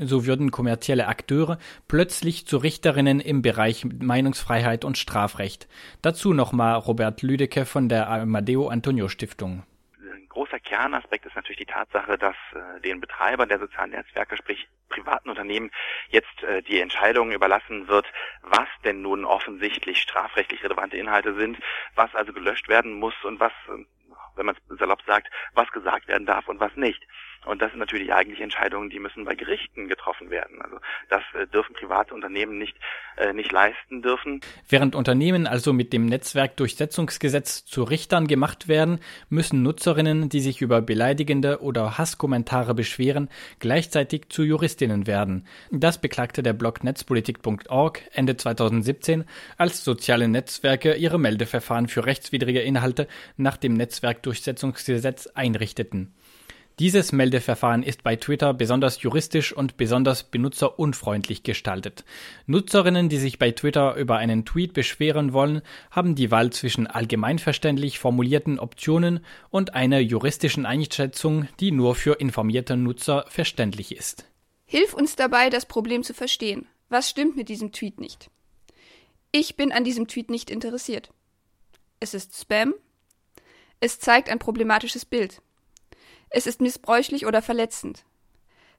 so 0.00 0.26
würden 0.26 0.50
kommerzielle 0.50 1.08
Akteure 1.08 1.58
plötzlich 1.88 2.46
zu 2.46 2.58
Richterinnen 2.58 3.20
im 3.20 3.42
Bereich 3.42 3.84
Meinungsfreiheit 3.84 4.84
und 4.84 4.98
Strafrecht. 4.98 5.68
Dazu 6.02 6.32
nochmal 6.32 6.76
Robert 6.76 7.22
Lüdecke 7.22 7.64
von 7.64 7.88
der 7.88 8.08
Amadeo 8.08 8.68
Antonio 8.68 9.08
Stiftung 9.08 9.64
Ein 10.00 10.28
großer 10.28 10.60
Kernaspekt 10.60 11.26
ist 11.26 11.36
natürlich 11.36 11.58
die 11.58 11.66
Tatsache, 11.66 12.18
dass 12.18 12.36
äh, 12.54 12.80
den 12.80 13.00
Betreibern 13.00 13.48
der 13.48 13.58
sozialen 13.58 13.90
Netzwerke, 13.90 14.36
sprich 14.36 14.68
privaten 14.88 15.30
Unternehmen, 15.30 15.70
jetzt 16.08 16.42
äh, 16.42 16.62
die 16.62 16.80
Entscheidung 16.80 17.32
überlassen 17.32 17.88
wird, 17.88 18.06
was 18.42 18.68
denn 18.84 19.02
nun 19.02 19.24
offensichtlich 19.24 20.00
strafrechtlich 20.00 20.62
relevante 20.62 20.96
Inhalte 20.96 21.34
sind, 21.34 21.58
was 21.94 22.14
also 22.14 22.32
gelöscht 22.32 22.68
werden 22.68 22.92
muss 22.92 23.14
und 23.24 23.40
was, 23.40 23.52
äh, 23.68 23.84
wenn 24.36 24.46
man 24.46 24.56
es 24.56 24.78
salopp 24.78 25.02
sagt, 25.06 25.28
was 25.54 25.70
gesagt 25.72 26.08
werden 26.08 26.26
darf 26.26 26.48
und 26.48 26.60
was 26.60 26.74
nicht. 26.76 27.02
Und 27.46 27.62
das 27.62 27.70
sind 27.70 27.78
natürlich 27.78 28.12
eigentlich 28.12 28.40
Entscheidungen, 28.40 28.90
die 28.90 28.98
müssen 28.98 29.24
bei 29.24 29.34
Gerichten 29.34 29.88
getroffen 29.88 30.30
werden. 30.30 30.60
Also 30.60 30.78
das 31.08 31.22
äh, 31.34 31.46
dürfen 31.46 31.74
private 31.74 32.12
Unternehmen 32.12 32.58
nicht, 32.58 32.76
äh, 33.16 33.32
nicht 33.32 33.52
leisten 33.52 34.02
dürfen. 34.02 34.40
Während 34.68 34.94
Unternehmen 34.94 35.46
also 35.46 35.72
mit 35.72 35.92
dem 35.92 36.06
Netzwerkdurchsetzungsgesetz 36.06 37.64
zu 37.64 37.84
Richtern 37.84 38.26
gemacht 38.26 38.68
werden, 38.68 39.00
müssen 39.30 39.62
Nutzerinnen, 39.62 40.28
die 40.28 40.40
sich 40.40 40.60
über 40.60 40.82
beleidigende 40.82 41.62
oder 41.62 41.96
Hasskommentare 41.96 42.74
beschweren, 42.74 43.30
gleichzeitig 43.60 44.28
zu 44.28 44.42
Juristinnen 44.42 45.06
werden. 45.06 45.46
Das 45.70 46.00
beklagte 46.00 46.42
der 46.42 46.52
Blog 46.52 46.84
netzpolitik.org 46.84 48.02
Ende 48.12 48.36
2017, 48.36 49.24
als 49.56 49.84
soziale 49.84 50.28
Netzwerke 50.28 50.94
ihre 50.94 51.18
Meldeverfahren 51.18 51.88
für 51.88 52.04
rechtswidrige 52.04 52.60
Inhalte 52.60 53.08
nach 53.36 53.56
dem 53.56 53.74
Netzwerkdurchsetzungsgesetz 53.74 55.28
einrichteten. 55.28 56.12
Dieses 56.78 57.10
Meldeverfahren 57.10 57.82
ist 57.82 58.04
bei 58.04 58.14
Twitter 58.14 58.54
besonders 58.54 59.02
juristisch 59.02 59.52
und 59.52 59.76
besonders 59.76 60.22
benutzerunfreundlich 60.22 61.42
gestaltet. 61.42 62.04
Nutzerinnen, 62.46 63.08
die 63.08 63.16
sich 63.16 63.40
bei 63.40 63.50
Twitter 63.50 63.96
über 63.96 64.18
einen 64.18 64.44
Tweet 64.44 64.74
beschweren 64.74 65.32
wollen, 65.32 65.62
haben 65.90 66.14
die 66.14 66.30
Wahl 66.30 66.50
zwischen 66.50 66.86
allgemeinverständlich 66.86 67.98
formulierten 67.98 68.60
Optionen 68.60 69.24
und 69.50 69.74
einer 69.74 69.98
juristischen 69.98 70.66
Einschätzung, 70.66 71.48
die 71.58 71.72
nur 71.72 71.96
für 71.96 72.20
informierte 72.20 72.76
Nutzer 72.76 73.24
verständlich 73.28 73.96
ist. 73.96 74.26
Hilf 74.64 74.94
uns 74.94 75.16
dabei, 75.16 75.50
das 75.50 75.66
Problem 75.66 76.04
zu 76.04 76.14
verstehen. 76.14 76.68
Was 76.90 77.10
stimmt 77.10 77.36
mit 77.36 77.48
diesem 77.48 77.72
Tweet 77.72 77.98
nicht? 77.98 78.30
Ich 79.32 79.56
bin 79.56 79.72
an 79.72 79.82
diesem 79.82 80.06
Tweet 80.06 80.30
nicht 80.30 80.48
interessiert. 80.48 81.10
Es 81.98 82.14
ist 82.14 82.40
Spam. 82.40 82.72
Es 83.80 83.98
zeigt 83.98 84.28
ein 84.28 84.38
problematisches 84.38 85.04
Bild. 85.04 85.42
Es 86.30 86.46
ist 86.46 86.60
missbräuchlich 86.60 87.26
oder 87.26 87.42
verletzend. 87.42 88.04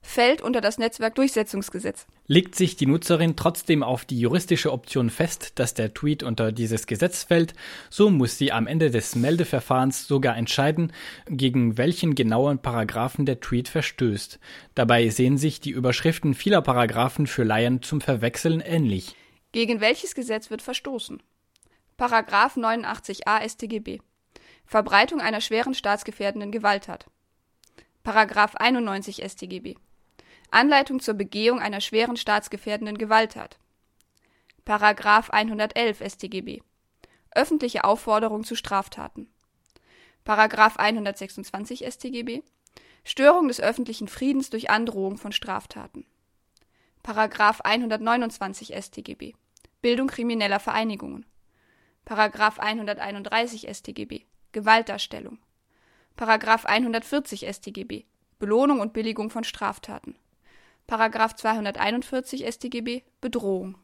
Fällt 0.01 0.41
unter 0.41 0.61
das 0.61 0.77
Netzwerkdurchsetzungsgesetz. 0.77 2.07
Legt 2.25 2.55
sich 2.55 2.77
die 2.77 2.85
Nutzerin 2.85 3.35
trotzdem 3.35 3.83
auf 3.83 4.05
die 4.05 4.19
juristische 4.19 4.71
Option 4.71 5.09
fest, 5.09 5.59
dass 5.59 5.73
der 5.73 5.93
Tweet 5.93 6.23
unter 6.23 6.53
dieses 6.53 6.87
Gesetz 6.87 7.23
fällt, 7.23 7.53
so 7.89 8.09
muss 8.09 8.37
sie 8.37 8.53
am 8.53 8.65
Ende 8.65 8.91
des 8.91 9.15
Meldeverfahrens 9.15 10.07
sogar 10.07 10.37
entscheiden, 10.37 10.93
gegen 11.27 11.77
welchen 11.77 12.15
genauen 12.15 12.59
Paragraphen 12.59 13.25
der 13.25 13.41
Tweet 13.41 13.67
verstößt. 13.67 14.39
Dabei 14.73 15.09
sehen 15.09 15.37
sich 15.37 15.59
die 15.59 15.71
Überschriften 15.71 16.33
vieler 16.33 16.61
Paragraphen 16.61 17.27
für 17.27 17.43
Laien 17.43 17.81
zum 17.81 17.99
Verwechseln 17.99 18.61
ähnlich. 18.61 19.15
Gegen 19.51 19.81
welches 19.81 20.15
Gesetz 20.15 20.49
wird 20.49 20.61
verstoßen? 20.61 21.21
Paragraph 21.97 22.55
89a 22.55 23.47
StGB. 23.49 23.99
Verbreitung 24.65 25.19
einer 25.19 25.41
schweren 25.41 25.73
staatsgefährdenden 25.73 26.51
Gewalttat. 26.51 27.07
Paragraph 28.11 28.55
91 28.55 29.21
StGB. 29.23 29.75
Anleitung 30.49 30.99
zur 30.99 31.13
Begehung 31.13 31.59
einer 31.59 31.79
schweren 31.79 32.17
staatsgefährdenden 32.17 32.97
Gewalttat. 32.97 33.59
Paragraph 34.65 35.29
111 35.29 36.01
StGB. 36.13 36.61
Öffentliche 37.35 37.83
Aufforderung 37.83 38.43
zu 38.43 38.55
Straftaten. 38.55 39.31
Paragraph 40.23 40.77
126 40.77 41.85
StGB. 41.85 42.41
Störung 43.03 43.47
des 43.47 43.61
öffentlichen 43.61 44.07
Friedens 44.07 44.49
durch 44.49 44.71
Androhung 44.71 45.17
von 45.19 45.31
Straftaten. 45.31 46.07
Paragraph 47.03 47.61
129 47.61 48.73
StGB. 48.75 49.33
Bildung 49.83 50.07
krimineller 50.07 50.59
Vereinigungen. 50.59 51.27
Paragraph 52.05 52.57
131 52.57 53.67
StGB 53.71 54.25
Gewaltdarstellung. 54.51 55.37
Paragraph 56.19 56.65
140 56.65 57.47
StGB 57.47 58.03
Belohnung 58.39 58.81
und 58.81 58.91
Billigung 58.91 59.29
von 59.29 59.45
Straftaten. 59.45 60.15
Paragraph 60.85 61.33
241 61.37 62.45
StGB 62.45 63.03
Bedrohung. 63.21 63.77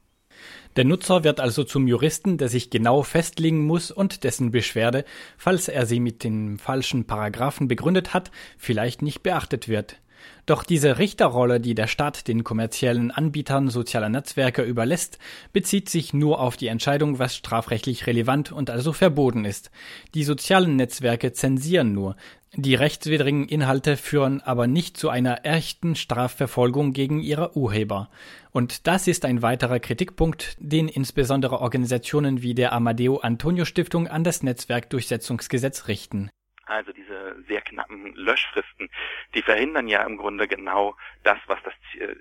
Der 0.75 0.83
Nutzer 0.83 1.23
wird 1.23 1.39
also 1.39 1.63
zum 1.63 1.87
Juristen, 1.87 2.37
der 2.37 2.49
sich 2.49 2.69
genau 2.69 3.03
festlegen 3.03 3.65
muss 3.65 3.89
und 3.89 4.25
dessen 4.25 4.51
Beschwerde, 4.51 5.05
falls 5.37 5.69
er 5.69 5.85
sie 5.85 6.01
mit 6.01 6.25
den 6.25 6.57
falschen 6.57 7.07
Paragraphen 7.07 7.69
begründet 7.69 8.13
hat, 8.13 8.31
vielleicht 8.57 9.01
nicht 9.01 9.23
beachtet 9.23 9.69
wird. 9.69 10.01
Doch 10.45 10.63
diese 10.63 10.99
Richterrolle, 10.99 11.59
die 11.59 11.75
der 11.75 11.87
Staat 11.87 12.27
den 12.27 12.43
kommerziellen 12.43 13.11
Anbietern 13.11 13.69
sozialer 13.69 14.09
Netzwerke 14.09 14.61
überlässt, 14.61 15.17
bezieht 15.53 15.89
sich 15.89 16.13
nur 16.13 16.39
auf 16.39 16.57
die 16.57 16.67
Entscheidung, 16.67 17.17
was 17.19 17.35
strafrechtlich 17.35 18.07
relevant 18.07 18.51
und 18.51 18.69
also 18.69 18.93
verboten 18.93 19.45
ist. 19.45 19.71
Die 20.13 20.23
sozialen 20.23 20.75
Netzwerke 20.75 21.33
zensieren 21.33 21.93
nur. 21.93 22.15
Die 22.57 22.75
rechtswidrigen 22.75 23.49
Inhalte 23.49 23.97
führen 23.97 24.39
aber 24.39 24.65
nicht 24.65 24.95
zu 24.95 25.09
einer 25.09 25.45
echten 25.45 25.95
Strafverfolgung 25.95 26.93
gegen 26.93 27.19
ihre 27.19 27.57
Urheber. 27.57 28.09
Und 28.51 28.87
das 28.87 29.07
ist 29.07 29.25
ein 29.25 29.41
weiterer 29.41 29.79
Kritikpunkt, 29.79 30.55
den 30.59 30.87
insbesondere 30.87 31.59
Organisationen 31.59 32.41
wie 32.41 32.55
der 32.55 32.71
Amadeo 32.71 33.17
Antonio 33.17 33.65
Stiftung 33.65 34.07
an 34.07 34.23
das 34.23 34.41
Netzwerkdurchsetzungsgesetz 34.41 35.89
richten. 35.89 36.29
Also 36.65 36.93
diese 36.93 37.04
sehr 37.47 37.61
knappen 37.61 38.13
Löschfristen, 38.15 38.89
die 39.33 39.41
verhindern 39.41 39.87
ja 39.87 40.03
im 40.03 40.17
Grunde 40.17 40.47
genau 40.47 40.95
das, 41.23 41.37
was 41.47 41.59
das 41.63 41.73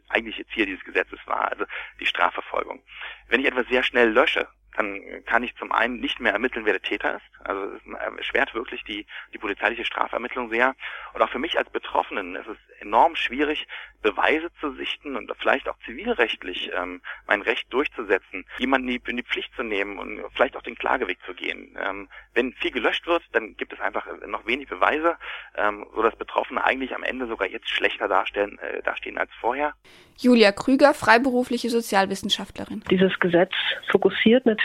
eigentliche 0.08 0.46
Ziel 0.48 0.66
dieses 0.66 0.84
Gesetzes 0.84 1.18
war, 1.26 1.50
also 1.50 1.64
die 2.00 2.06
Strafverfolgung. 2.06 2.82
Wenn 3.28 3.40
ich 3.40 3.46
etwas 3.46 3.66
sehr 3.68 3.82
schnell 3.82 4.10
lösche, 4.10 4.48
dann 4.76 5.00
kann 5.24 5.42
ich 5.42 5.54
zum 5.56 5.72
einen 5.72 6.00
nicht 6.00 6.20
mehr 6.20 6.32
ermitteln, 6.32 6.64
wer 6.64 6.72
der 6.72 6.82
Täter 6.82 7.16
ist. 7.16 7.46
Also 7.46 7.74
es 7.74 8.16
erschwert 8.18 8.54
wirklich 8.54 8.82
die, 8.84 9.06
die 9.32 9.38
polizeiliche 9.38 9.84
Strafermittlung 9.84 10.50
sehr. 10.50 10.74
Und 11.12 11.22
auch 11.22 11.30
für 11.30 11.38
mich 11.38 11.58
als 11.58 11.70
Betroffenen 11.70 12.36
ist 12.36 12.48
es 12.48 12.56
enorm 12.80 13.16
schwierig, 13.16 13.66
Beweise 14.02 14.50
zu 14.60 14.72
sichten 14.74 15.16
und 15.16 15.32
vielleicht 15.38 15.68
auch 15.68 15.76
zivilrechtlich 15.86 16.70
ähm, 16.74 17.00
mein 17.26 17.40
Recht 17.40 17.72
durchzusetzen, 17.72 18.44
jemanden 18.58 18.88
in 18.88 19.00
die, 19.02 19.10
in 19.10 19.16
die 19.16 19.22
Pflicht 19.22 19.54
zu 19.56 19.62
nehmen 19.62 19.98
und 19.98 20.20
vielleicht 20.34 20.56
auch 20.56 20.62
den 20.62 20.76
Klageweg 20.76 21.18
zu 21.24 21.32
gehen. 21.32 21.76
Ähm, 21.82 22.08
wenn 22.34 22.52
viel 22.54 22.70
gelöscht 22.70 23.06
wird, 23.06 23.22
dann 23.32 23.56
gibt 23.56 23.72
es 23.72 23.80
einfach 23.80 24.06
noch 24.26 24.46
wenig 24.46 24.68
Beweise, 24.68 25.16
ähm, 25.56 25.86
sodass 25.94 26.16
Betroffene 26.16 26.62
eigentlich 26.62 26.94
am 26.94 27.02
Ende 27.02 27.26
sogar 27.26 27.48
jetzt 27.48 27.68
schlechter 27.68 28.08
darstellen, 28.08 28.58
äh, 28.58 28.82
dastehen 28.82 29.16
als 29.16 29.30
vorher. 29.40 29.74
Julia 30.18 30.52
Krüger, 30.52 30.94
freiberufliche 30.94 31.70
Sozialwissenschaftlerin. 31.70 32.84
Dieses 32.90 33.18
Gesetz 33.18 33.52
fokussiert 33.90 34.46
natürlich 34.46 34.63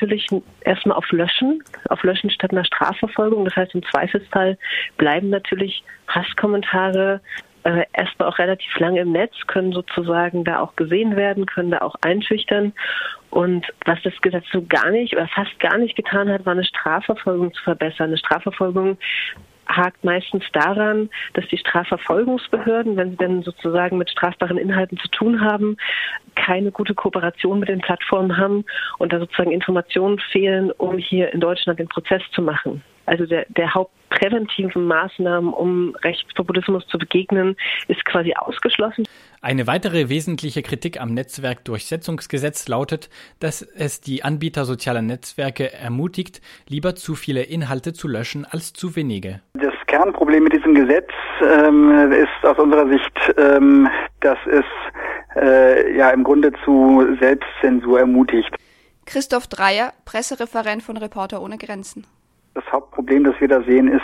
erstmal 0.62 0.98
auf 0.98 1.12
Löschen, 1.12 1.64
auf 1.90 2.04
Löschen 2.04 2.30
statt 2.30 2.52
einer 2.52 2.66
Strafverfolgung. 2.66 3.46
Das 3.46 3.56
heißt, 3.56 3.76
im 3.76 3.84
Zweifelsfall 3.84 4.58
bleiben 4.98 5.30
natürlich 5.30 5.84
Hasskommentare 6.08 7.22
äh, 7.64 7.86
erstmal 7.94 8.30
auch 8.30 8.40
relativ 8.40 8.78
lange 8.80 9.02
im 9.02 9.12
Netz, 9.12 9.34
können 9.48 9.74
sozusagen 9.74 10.44
da 10.44 10.60
auch 10.60 10.76
gesehen 10.76 11.16
werden, 11.16 11.46
können 11.46 11.72
da 11.72 11.80
auch 11.80 11.96
einschüchtern. 12.02 12.74
Und 13.30 13.68
was 13.86 14.02
das 14.04 14.14
Gesetz 14.22 14.46
so 14.52 14.66
gar 14.66 14.90
nicht 14.90 15.14
oder 15.14 15.28
fast 15.28 15.60
gar 15.60 15.78
nicht 15.78 15.96
getan 15.96 16.30
hat, 16.30 16.46
war 16.46 16.54
eine 16.54 16.64
Strafverfolgung 16.64 17.54
zu 17.54 17.62
verbessern. 17.64 18.08
Eine 18.08 18.18
Strafverfolgung 18.18 18.98
hakt 19.70 20.04
meistens 20.04 20.44
daran, 20.52 21.10
dass 21.34 21.48
die 21.48 21.58
Strafverfolgungsbehörden, 21.58 22.98
wenn 22.98 23.12
sie 23.12 23.18
denn 23.18 23.44
sozusagen 23.44 23.98
mit 23.98 24.10
strafbaren 24.10 24.58
Inhalten 24.58 24.98
zu 24.98 25.08
tun 25.10 25.42
haben, 25.42 25.78
keine 26.36 26.72
gute 26.72 26.96
Kooperation 26.96 27.60
mit 27.60 27.70
den 27.70 27.80
Plattformen 27.80 28.38
haben 28.38 28.66
und 28.98 29.14
da 29.14 29.20
sozusagen 29.20 29.52
Informationen 29.52 30.20
fehlen, 30.32 30.72
um 30.72 30.98
hier 30.98 31.34
in 31.34 31.40
Deutschland 31.40 31.80
den 31.80 31.88
Prozess 31.88 32.24
zu 32.34 32.42
machen. 32.42 32.84
Also 33.10 33.26
der, 33.26 33.48
der 33.50 33.74
hauptpräventiven 33.74 34.86
Maßnahmen, 34.86 35.52
um 35.52 35.96
Rechtspopulismus 36.04 36.86
zu 36.90 37.00
begegnen, 37.00 37.58
ist 37.88 38.06
quasi 38.06 38.36
ausgeschlossen. 38.36 39.08
Eine 39.42 39.66
weitere 39.66 40.10
wesentliche 40.10 40.62
Kritik 40.62 41.02
am 41.02 41.16
Netzwerkdurchsetzungsgesetz 41.16 42.68
lautet, 42.68 43.10
dass 43.40 43.64
es 43.64 44.00
die 44.00 44.24
Anbieter 44.24 44.64
sozialer 44.64 45.02
Netzwerke 45.02 45.74
ermutigt, 45.74 46.40
lieber 46.68 46.94
zu 46.94 47.16
viele 47.16 47.42
Inhalte 47.42 47.94
zu 47.94 48.08
löschen 48.08 48.46
als 48.46 48.74
zu 48.74 48.96
wenige. 48.96 49.42
Das 49.56 49.74
Kernproblem 49.88 50.44
mit 50.44 50.54
diesem 50.54 50.76
Gesetz 50.76 51.10
ähm, 51.42 52.12
ist 52.12 52.46
aus 52.46 52.60
unserer 52.60 52.88
Sicht, 52.90 53.34
ähm, 53.40 53.90
dass 54.20 54.38
es 54.46 54.66
äh, 55.36 55.98
ja 55.98 56.12
im 56.12 56.24
Grunde 56.24 56.52
zu 56.64 57.18
Selbstzensur 57.20 58.02
ermutigt. 58.02 58.56
Christoph 59.08 59.48
Dreier, 59.48 59.94
Pressereferent 60.06 60.84
von 60.84 60.96
Reporter 60.96 61.42
ohne 61.42 61.58
Grenzen. 61.58 62.06
Das 63.00 63.06
Hauptproblem, 63.06 63.24
das 63.24 63.40
wir 63.40 63.48
da 63.48 63.62
sehen, 63.62 63.88
ist, 63.88 64.02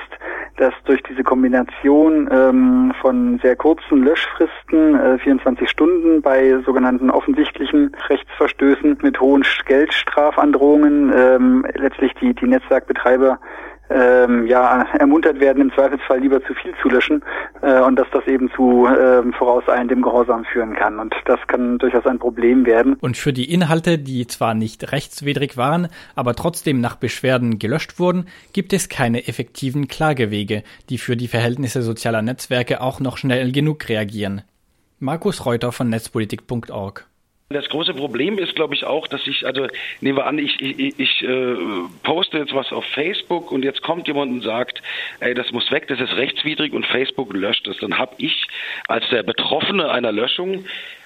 dass 0.55 0.73
durch 0.85 1.03
diese 1.03 1.21
Kombination 1.21 2.29
ähm, 2.31 2.93
von 3.01 3.39
sehr 3.43 3.57
kurzen 3.57 4.03
Löschfristen, 4.03 4.95
äh, 4.95 5.17
24 5.19 5.69
Stunden 5.69 6.21
bei 6.21 6.57
sogenannten 6.65 7.09
offensichtlichen 7.09 7.93
Rechtsverstößen 8.07 8.99
mit 9.01 9.19
hohen 9.19 9.43
Geldstrafandrohungen, 9.65 11.11
ähm, 11.13 11.65
letztlich 11.75 12.13
die, 12.21 12.33
die 12.33 12.47
Netzwerkbetreiber 12.47 13.37
ähm, 13.89 14.47
ja, 14.47 14.85
ermuntert 14.97 15.39
werden, 15.39 15.61
im 15.61 15.73
Zweifelsfall 15.73 16.19
lieber 16.19 16.43
zu 16.43 16.53
viel 16.55 16.73
zu 16.81 16.89
löschen 16.89 17.23
äh, 17.61 17.81
und 17.81 17.97
dass 17.97 18.07
das 18.11 18.25
eben 18.27 18.49
zu 18.55 18.87
ähm, 18.87 19.33
vorauseilendem 19.33 20.01
Gehorsam 20.01 20.45
führen 20.45 20.73
kann. 20.75 20.99
Und 20.99 21.13
das 21.25 21.39
kann 21.47 21.77
durchaus 21.77 22.05
ein 22.05 22.19
Problem 22.19 22.65
werden. 22.65 22.95
Und 23.01 23.17
für 23.17 23.33
die 23.33 23.51
Inhalte, 23.51 23.97
die 23.97 24.27
zwar 24.27 24.53
nicht 24.53 24.91
rechtswidrig 24.91 25.57
waren, 25.57 25.87
aber 26.15 26.33
trotzdem 26.33 26.81
nach 26.81 26.95
Beschwerden 26.95 27.59
gelöscht 27.59 27.99
wurden, 27.99 28.27
gibt 28.53 28.73
es 28.73 28.89
keine 28.89 29.27
effektiven 29.27 29.87
Klagewege, 29.87 30.63
die 30.89 30.97
für 30.97 31.15
die 31.15 31.27
Verhältnisse 31.27 31.81
sozialer 31.81 32.21
Netzwerke 32.21 32.81
auch 32.81 32.99
noch 32.99 33.17
schnell 33.17 33.51
genug 33.51 33.87
reagieren. 33.89 34.41
Markus 34.99 35.45
Reuter 35.45 35.71
von 35.71 35.89
netzpolitik.org 35.89 37.05
das 37.49 37.69
große 37.69 37.93
Problem 37.93 38.39
ist, 38.39 38.55
glaube 38.55 38.73
ich, 38.73 38.85
auch, 38.85 39.07
dass 39.07 39.27
ich, 39.27 39.45
also 39.45 39.67
nehmen 40.01 40.17
wir 40.17 40.25
an, 40.25 40.39
ich, 40.39 40.59
ich, 40.59 40.99
ich 40.99 41.21
äh, 41.21 41.55
poste 42.01 42.39
jetzt 42.39 42.55
was 42.55 42.71
auf 42.71 42.83
Facebook 42.85 43.51
und 43.51 43.63
jetzt 43.63 43.83
kommt 43.83 44.07
jemand 44.07 44.31
und 44.31 44.41
sagt, 44.41 44.81
ey, 45.19 45.35
das 45.35 45.51
muss 45.51 45.69
weg, 45.71 45.87
das 45.87 45.99
ist 45.99 46.15
rechtswidrig 46.15 46.73
und 46.73 46.87
Facebook 46.87 47.33
löscht 47.33 47.67
es. 47.67 47.77
Dann 47.77 47.99
habe 47.99 48.15
ich 48.17 48.47
als 48.87 49.07
der 49.09 49.21
Betroffene 49.21 49.91
einer 49.91 50.11
Löschung 50.11 50.65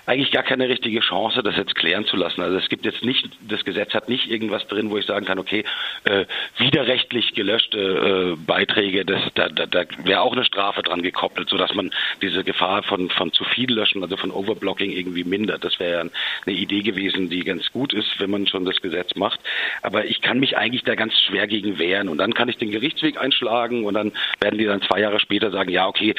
eigentlich 0.10 0.32
gar 0.32 0.42
keine 0.42 0.68
richtige 0.68 1.02
Chance, 1.02 1.44
das 1.44 1.56
jetzt 1.56 1.76
klären 1.76 2.04
zu 2.04 2.18
lassen. 2.18 2.42
Also 2.42 2.58
es 2.58 2.68
gibt 2.68 2.84
jetzt 2.84 3.06
nicht, 3.06 3.30
das 3.48 3.64
Gesetz 3.64 3.94
hat 3.94 4.10
nicht 4.10 4.28
irgendwas 4.28 4.68
drin, 4.68 4.90
wo 4.90 4.98
ich 4.98 5.06
sagen 5.06 5.28
kann, 5.28 5.38
okay, 5.38 5.64
äh, 6.04 6.26
widerrechtlich 6.58 7.36
gelöschte 7.36 8.36
äh, 8.36 8.36
Beiträge, 8.36 9.06
das, 9.06 9.22
da, 9.36 9.50
da, 9.50 9.68
da 9.68 9.84
wäre 10.04 10.22
auch 10.22 10.34
eine 10.34 10.46
Strafe 10.46 10.82
dran 10.82 11.04
gekoppelt, 11.04 11.48
sodass 11.50 11.76
man 11.76 11.92
diese 12.24 12.44
Gefahr 12.44 12.82
von, 12.82 13.12
von 13.12 13.32
zu 13.34 13.44
viel 13.44 13.72
löschen, 13.72 14.02
also 14.02 14.18
von 14.18 14.32
Overblocking 14.32 14.92
irgendwie 14.92 15.24
mindert. 15.24 15.64
Das 15.64 15.80
wäre 15.80 15.92
ja 15.92 16.00
eine 16.02 16.56
Idee 16.56 16.82
gewesen, 16.82 17.30
die 17.30 17.44
ganz 17.44 17.72
gut 17.72 17.94
ist, 17.94 18.20
wenn 18.20 18.32
man 18.32 18.48
schon 18.48 18.66
das 18.66 18.82
Gesetz 18.82 19.14
macht. 19.14 19.40
Aber 19.84 20.06
ich 20.06 20.22
kann 20.22 20.40
mich 20.40 20.58
eigentlich 20.58 20.86
da 20.86 20.96
ganz 20.96 21.14
schwer 21.20 21.46
gegen 21.46 21.78
wehren 21.78 22.10
und 22.10 22.18
dann 22.18 22.34
kann 22.34 22.50
ich 22.50 22.58
den 22.58 22.72
Gerichtsweg 22.72 23.22
einschlagen 23.22 23.86
und 23.86 23.94
dann 23.94 24.12
werden 24.42 24.58
die 24.58 24.66
dann 24.66 24.82
zwei 24.82 25.02
Jahre 25.02 25.20
später 25.20 25.52
sagen, 25.52 25.70
ja, 25.70 25.86
okay, 25.86 26.16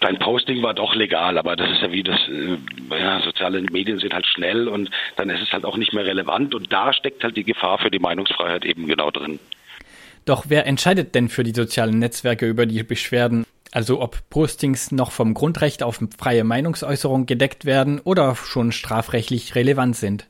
dein 0.00 0.18
Posting 0.18 0.62
war 0.62 0.72
doch 0.72 0.94
legal, 0.94 1.36
aber 1.36 1.56
das 1.56 1.70
ist 1.70 1.82
ja 1.82 1.92
wie 1.92 2.02
das, 2.02 2.20
äh, 2.26 2.56
ja, 2.98 3.20
so 3.20 3.33
soziale 3.34 3.62
Medien 3.62 3.98
sind 3.98 4.14
halt 4.14 4.26
schnell 4.26 4.68
und 4.68 4.90
dann 5.16 5.28
ist 5.28 5.42
es 5.42 5.52
halt 5.52 5.64
auch 5.64 5.76
nicht 5.76 5.92
mehr 5.92 6.04
relevant 6.04 6.54
und 6.54 6.72
da 6.72 6.92
steckt 6.92 7.24
halt 7.24 7.36
die 7.36 7.44
Gefahr 7.44 7.78
für 7.78 7.90
die 7.90 7.98
Meinungsfreiheit 7.98 8.64
eben 8.64 8.86
genau 8.86 9.10
drin. 9.10 9.40
Doch 10.24 10.46
wer 10.48 10.66
entscheidet 10.66 11.14
denn 11.14 11.28
für 11.28 11.42
die 11.42 11.52
sozialen 11.52 11.98
Netzwerke 11.98 12.46
über 12.46 12.64
die 12.64 12.82
Beschwerden? 12.82 13.44
Also 13.72 14.00
ob 14.00 14.30
Postings 14.30 14.92
noch 14.92 15.10
vom 15.10 15.34
Grundrecht 15.34 15.82
auf 15.82 16.00
freie 16.16 16.44
Meinungsäußerung 16.44 17.26
gedeckt 17.26 17.64
werden 17.64 18.00
oder 18.00 18.36
schon 18.36 18.72
strafrechtlich 18.72 19.54
relevant 19.54 19.96
sind? 19.96 20.28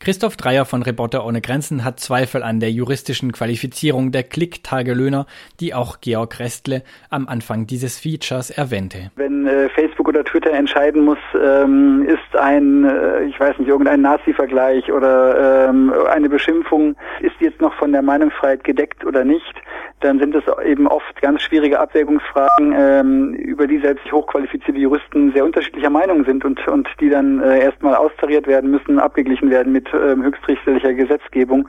Christoph 0.00 0.36
Dreier 0.36 0.64
von 0.64 0.82
Reporter 0.82 1.24
ohne 1.24 1.40
Grenzen 1.40 1.84
hat 1.84 2.00
Zweifel 2.00 2.42
an 2.42 2.60
der 2.60 2.70
juristischen 2.70 3.32
Qualifizierung 3.32 4.12
der 4.12 4.22
Klicktagelöhner, 4.22 5.26
die 5.60 5.74
auch 5.74 6.00
Georg 6.00 6.38
Restle 6.40 6.82
am 7.10 7.28
Anfang 7.28 7.66
dieses 7.66 7.98
Features 7.98 8.50
erwähnte. 8.50 9.10
Wenn 9.16 9.46
äh, 9.46 9.68
Facebook 9.70 10.08
oder 10.08 10.24
Twitter 10.24 10.52
entscheiden 10.52 11.04
muss, 11.04 11.18
ähm, 11.34 12.06
ist 12.06 12.36
ein, 12.38 12.84
äh, 12.84 13.24
ich 13.24 13.38
weiß 13.38 13.58
nicht, 13.58 13.68
irgendein 13.68 14.02
Nazi-Vergleich 14.02 14.92
oder 14.92 15.68
ähm, 15.68 15.92
eine 16.10 16.28
Beschimpfung, 16.28 16.96
ist 17.20 17.34
jetzt 17.40 17.60
noch 17.60 17.74
von 17.74 17.92
der 17.92 18.02
Meinungsfreiheit 18.02 18.64
gedeckt 18.64 19.04
oder 19.04 19.24
nicht, 19.24 19.54
dann 20.00 20.18
sind 20.18 20.34
es 20.34 20.44
eben 20.64 20.86
oft 20.86 21.20
ganz 21.22 21.40
schwierige 21.42 21.80
Abwägungsfragen, 21.80 22.74
ähm, 22.76 23.34
über 23.34 23.66
die 23.66 23.78
selbst 23.78 24.10
hochqualifizierte 24.12 24.78
Juristen 24.78 25.32
sehr 25.32 25.44
unterschiedlicher 25.44 25.88
Meinung 25.88 26.24
sind 26.24 26.44
und, 26.44 26.66
und 26.68 26.88
die 27.00 27.08
dann 27.08 27.40
äh, 27.40 27.60
erstmal 27.60 27.94
austariert 27.94 28.46
werden 28.46 28.70
müssen, 28.70 28.98
abgeglichen 28.98 29.50
werden 29.50 29.72
mit 29.72 29.88
ähm, 29.94 30.22
höchstrichterlicher 30.22 30.94
Gesetzgebung. 30.94 31.68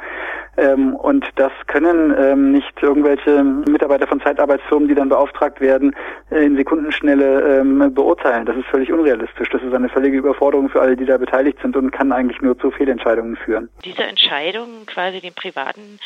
Ähm, 0.58 0.96
und 0.96 1.26
das 1.36 1.52
können 1.68 2.16
ähm, 2.18 2.52
nicht 2.52 2.82
irgendwelche 2.82 3.44
Mitarbeiter 3.44 4.08
von 4.08 4.22
Zeitarbeitsfirmen, 4.22 4.88
die 4.88 4.96
dann 4.96 5.10
beauftragt 5.10 5.60
werden, 5.60 5.96
äh, 6.32 6.46
in 6.46 6.56
Sekundenschnelle 6.56 7.60
ähm, 7.60 7.94
beurteilen. 7.94 8.46
Das 8.46 8.56
ist 8.56 8.66
völlig 8.68 8.92
unrealistisch. 8.92 9.50
Das 9.50 9.62
ist 9.62 9.74
eine 9.74 9.90
völlige 9.90 10.18
Überforderung 10.18 10.70
für 10.70 10.82
alle, 10.82 10.96
die 10.96 11.06
da 11.06 11.18
beteiligt 11.18 11.60
sind 11.62 11.76
und 11.76 11.92
kann 11.92 12.12
eigentlich 12.12 12.42
nur 12.42 12.58
zu 12.58 12.72
Fehlentscheidungen 12.72 13.36
führen. 13.36 13.70
Diese 13.84 14.04
Entscheidung, 14.04 14.86
quasi 14.86 15.20
den 15.20 15.34
privaten 15.34 16.00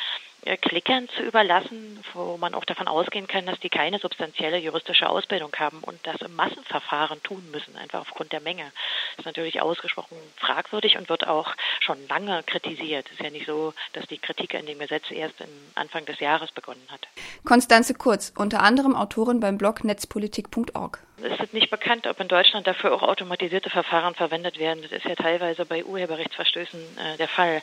Klickern 0.61 1.07
zu 1.09 1.23
überlassen, 1.23 1.99
wo 2.13 2.37
man 2.37 2.53
auch 2.53 2.65
davon 2.65 2.87
ausgehen 2.87 3.27
kann, 3.27 3.45
dass 3.45 3.59
die 3.59 3.69
keine 3.69 3.99
substanzielle 3.99 4.57
juristische 4.57 5.09
Ausbildung 5.09 5.51
haben 5.57 5.79
und 5.81 5.99
das 6.03 6.21
im 6.21 6.35
Massenverfahren 6.35 7.21
tun 7.23 7.43
müssen, 7.51 7.75
einfach 7.75 8.01
aufgrund 8.01 8.31
der 8.31 8.41
Menge. 8.41 8.63
Das 8.63 9.19
ist 9.19 9.25
natürlich 9.25 9.61
ausgesprochen 9.61 10.17
fragwürdig 10.37 10.97
und 10.97 11.09
wird 11.09 11.27
auch 11.27 11.53
schon 11.79 11.97
lange 12.07 12.43
kritisiert. 12.43 13.05
Es 13.07 13.13
ist 13.13 13.23
ja 13.23 13.29
nicht 13.29 13.45
so, 13.45 13.73
dass 13.93 14.07
die 14.07 14.17
Kritik 14.17 14.55
an 14.55 14.65
dem 14.65 14.79
Gesetz 14.79 15.11
erst 15.11 15.41
im 15.41 15.49
Anfang 15.75 16.05
des 16.05 16.19
Jahres 16.19 16.51
begonnen 16.51 16.85
hat. 16.89 17.07
Konstanze 17.45 17.93
Kurz, 17.93 18.33
unter 18.35 18.61
anderem 18.61 18.95
Autorin 18.95 19.39
beim 19.39 19.57
Blog 19.57 19.83
netzpolitik.org. 19.83 20.99
Es 21.21 21.39
ist 21.39 21.53
nicht 21.53 21.69
bekannt, 21.69 22.07
ob 22.07 22.19
in 22.19 22.29
Deutschland 22.29 22.65
dafür 22.65 22.93
auch 22.93 23.03
automatisierte 23.03 23.69
Verfahren 23.69 24.15
verwendet 24.15 24.57
werden. 24.57 24.81
Das 24.83 24.91
ist 24.91 25.05
ja 25.05 25.15
teilweise 25.15 25.65
bei 25.65 25.83
Urheberrechtsverstößen 25.83 26.79
äh, 26.79 27.17
der 27.17 27.27
Fall. 27.27 27.61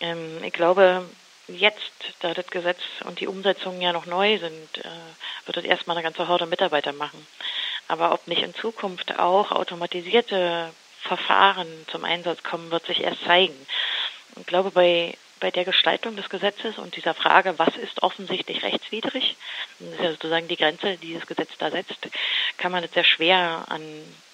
Ähm, 0.00 0.42
ich 0.42 0.52
glaube, 0.52 1.04
jetzt, 1.48 2.14
da 2.20 2.34
das 2.34 2.46
Gesetz 2.48 2.80
und 3.04 3.20
die 3.20 3.26
Umsetzungen 3.26 3.80
ja 3.80 3.92
noch 3.92 4.06
neu 4.06 4.38
sind, 4.38 4.78
äh, 4.78 5.46
wird 5.46 5.56
das 5.56 5.64
erstmal 5.64 5.96
eine 5.96 6.04
ganze 6.04 6.28
Horde 6.28 6.46
Mitarbeiter 6.46 6.92
machen. 6.92 7.26
Aber 7.88 8.12
ob 8.12 8.26
nicht 8.26 8.42
in 8.42 8.54
Zukunft 8.54 9.18
auch 9.18 9.52
automatisierte 9.52 10.70
Verfahren 11.02 11.68
zum 11.90 12.04
Einsatz 12.04 12.42
kommen, 12.42 12.70
wird 12.70 12.86
sich 12.86 13.00
erst 13.00 13.22
zeigen. 13.24 13.54
Ich 14.38 14.46
glaube, 14.46 14.70
bei, 14.70 15.16
bei 15.40 15.50
der 15.50 15.64
Gestaltung 15.64 16.16
des 16.16 16.28
Gesetzes 16.28 16.78
und 16.78 16.96
dieser 16.96 17.14
Frage, 17.14 17.58
was 17.58 17.76
ist 17.76 18.02
offensichtlich 18.02 18.62
rechtswidrig, 18.62 19.36
das 19.78 19.88
ist 19.90 20.00
ja 20.00 20.10
sozusagen 20.10 20.48
die 20.48 20.56
Grenze, 20.56 20.96
die 20.96 21.14
das 21.14 21.26
Gesetz 21.26 21.50
da 21.58 21.70
setzt, 21.70 22.08
kann 22.58 22.72
man 22.72 22.84
es 22.84 22.92
sehr 22.92 23.04
schwer 23.04 23.64
an 23.68 23.82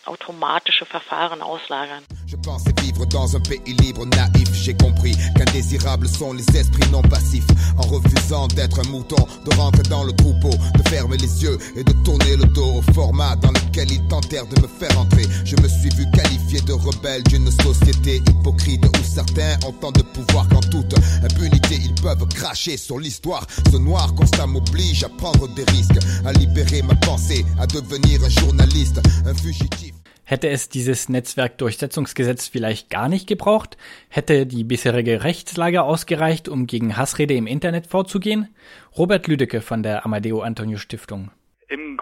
automatische 0.04 0.86
Verfahren 0.86 1.42
auslagern. 1.42 2.04
Je 2.32 2.36
pensais 2.38 2.72
vivre 2.80 3.04
dans 3.04 3.36
un 3.36 3.40
pays 3.40 3.74
libre, 3.78 4.06
naïf. 4.06 4.48
J'ai 4.54 4.72
compris 4.72 5.14
qu'indésirables 5.36 6.08
sont 6.08 6.32
les 6.32 6.46
esprits 6.56 6.90
non 6.90 7.02
passifs. 7.02 7.46
En 7.76 7.82
refusant 7.82 8.46
d'être 8.48 8.80
un 8.80 8.88
mouton, 8.88 9.22
de 9.44 9.54
rentrer 9.54 9.82
dans 9.90 10.02
le 10.02 10.12
troupeau, 10.12 10.48
de 10.48 10.88
fermer 10.88 11.18
les 11.18 11.42
yeux 11.42 11.58
et 11.76 11.84
de 11.84 11.92
tourner 12.04 12.36
le 12.36 12.46
dos 12.46 12.76
au 12.78 12.92
format 12.94 13.36
dans 13.36 13.50
lequel 13.50 13.92
ils 13.92 14.08
tentèrent 14.08 14.46
de 14.46 14.62
me 14.62 14.66
faire 14.66 14.98
entrer. 14.98 15.26
Je 15.44 15.56
me 15.56 15.68
suis 15.68 15.90
vu 15.90 16.10
qualifié 16.10 16.62
de 16.62 16.72
rebelle 16.72 17.22
d'une 17.24 17.50
société 17.50 18.22
hypocrite 18.26 18.82
où 18.86 19.04
certains 19.04 19.58
ont 19.66 19.72
tant 19.72 19.92
de 19.92 20.00
pouvoir 20.00 20.48
qu'en 20.48 20.60
toute 20.60 20.94
impunité 21.22 21.80
ils 21.84 21.94
peuvent 21.96 22.26
cracher 22.28 22.78
sur 22.78 22.98
l'histoire. 22.98 23.46
Ce 23.70 23.76
noir 23.76 24.14
constat 24.14 24.46
m'oblige 24.46 25.04
à 25.04 25.10
prendre 25.10 25.48
des 25.48 25.64
risques, 25.64 25.98
à 26.24 26.32
libérer 26.32 26.80
ma 26.80 26.94
pensée, 26.94 27.44
à 27.58 27.66
devenir 27.66 28.24
un 28.24 28.30
journaliste, 28.30 29.02
un 29.26 29.34
fugitif. 29.34 30.01
Hätte 30.24 30.48
es 30.48 30.68
dieses 30.68 31.08
Netzwerkdurchsetzungsgesetz 31.08 32.46
vielleicht 32.46 32.90
gar 32.90 33.08
nicht 33.08 33.26
gebraucht? 33.26 33.76
Hätte 34.08 34.46
die 34.46 34.64
bisherige 34.64 35.24
Rechtslage 35.24 35.82
ausgereicht, 35.82 36.48
um 36.48 36.66
gegen 36.66 36.96
Hassrede 36.96 37.34
im 37.34 37.46
Internet 37.46 37.88
vorzugehen? 37.88 38.48
Robert 38.96 39.26
Lüdecke 39.26 39.60
von 39.60 39.82
der 39.82 40.04
Amadeo 40.04 40.40
Antonio 40.40 40.78
Stiftung. 40.78 41.30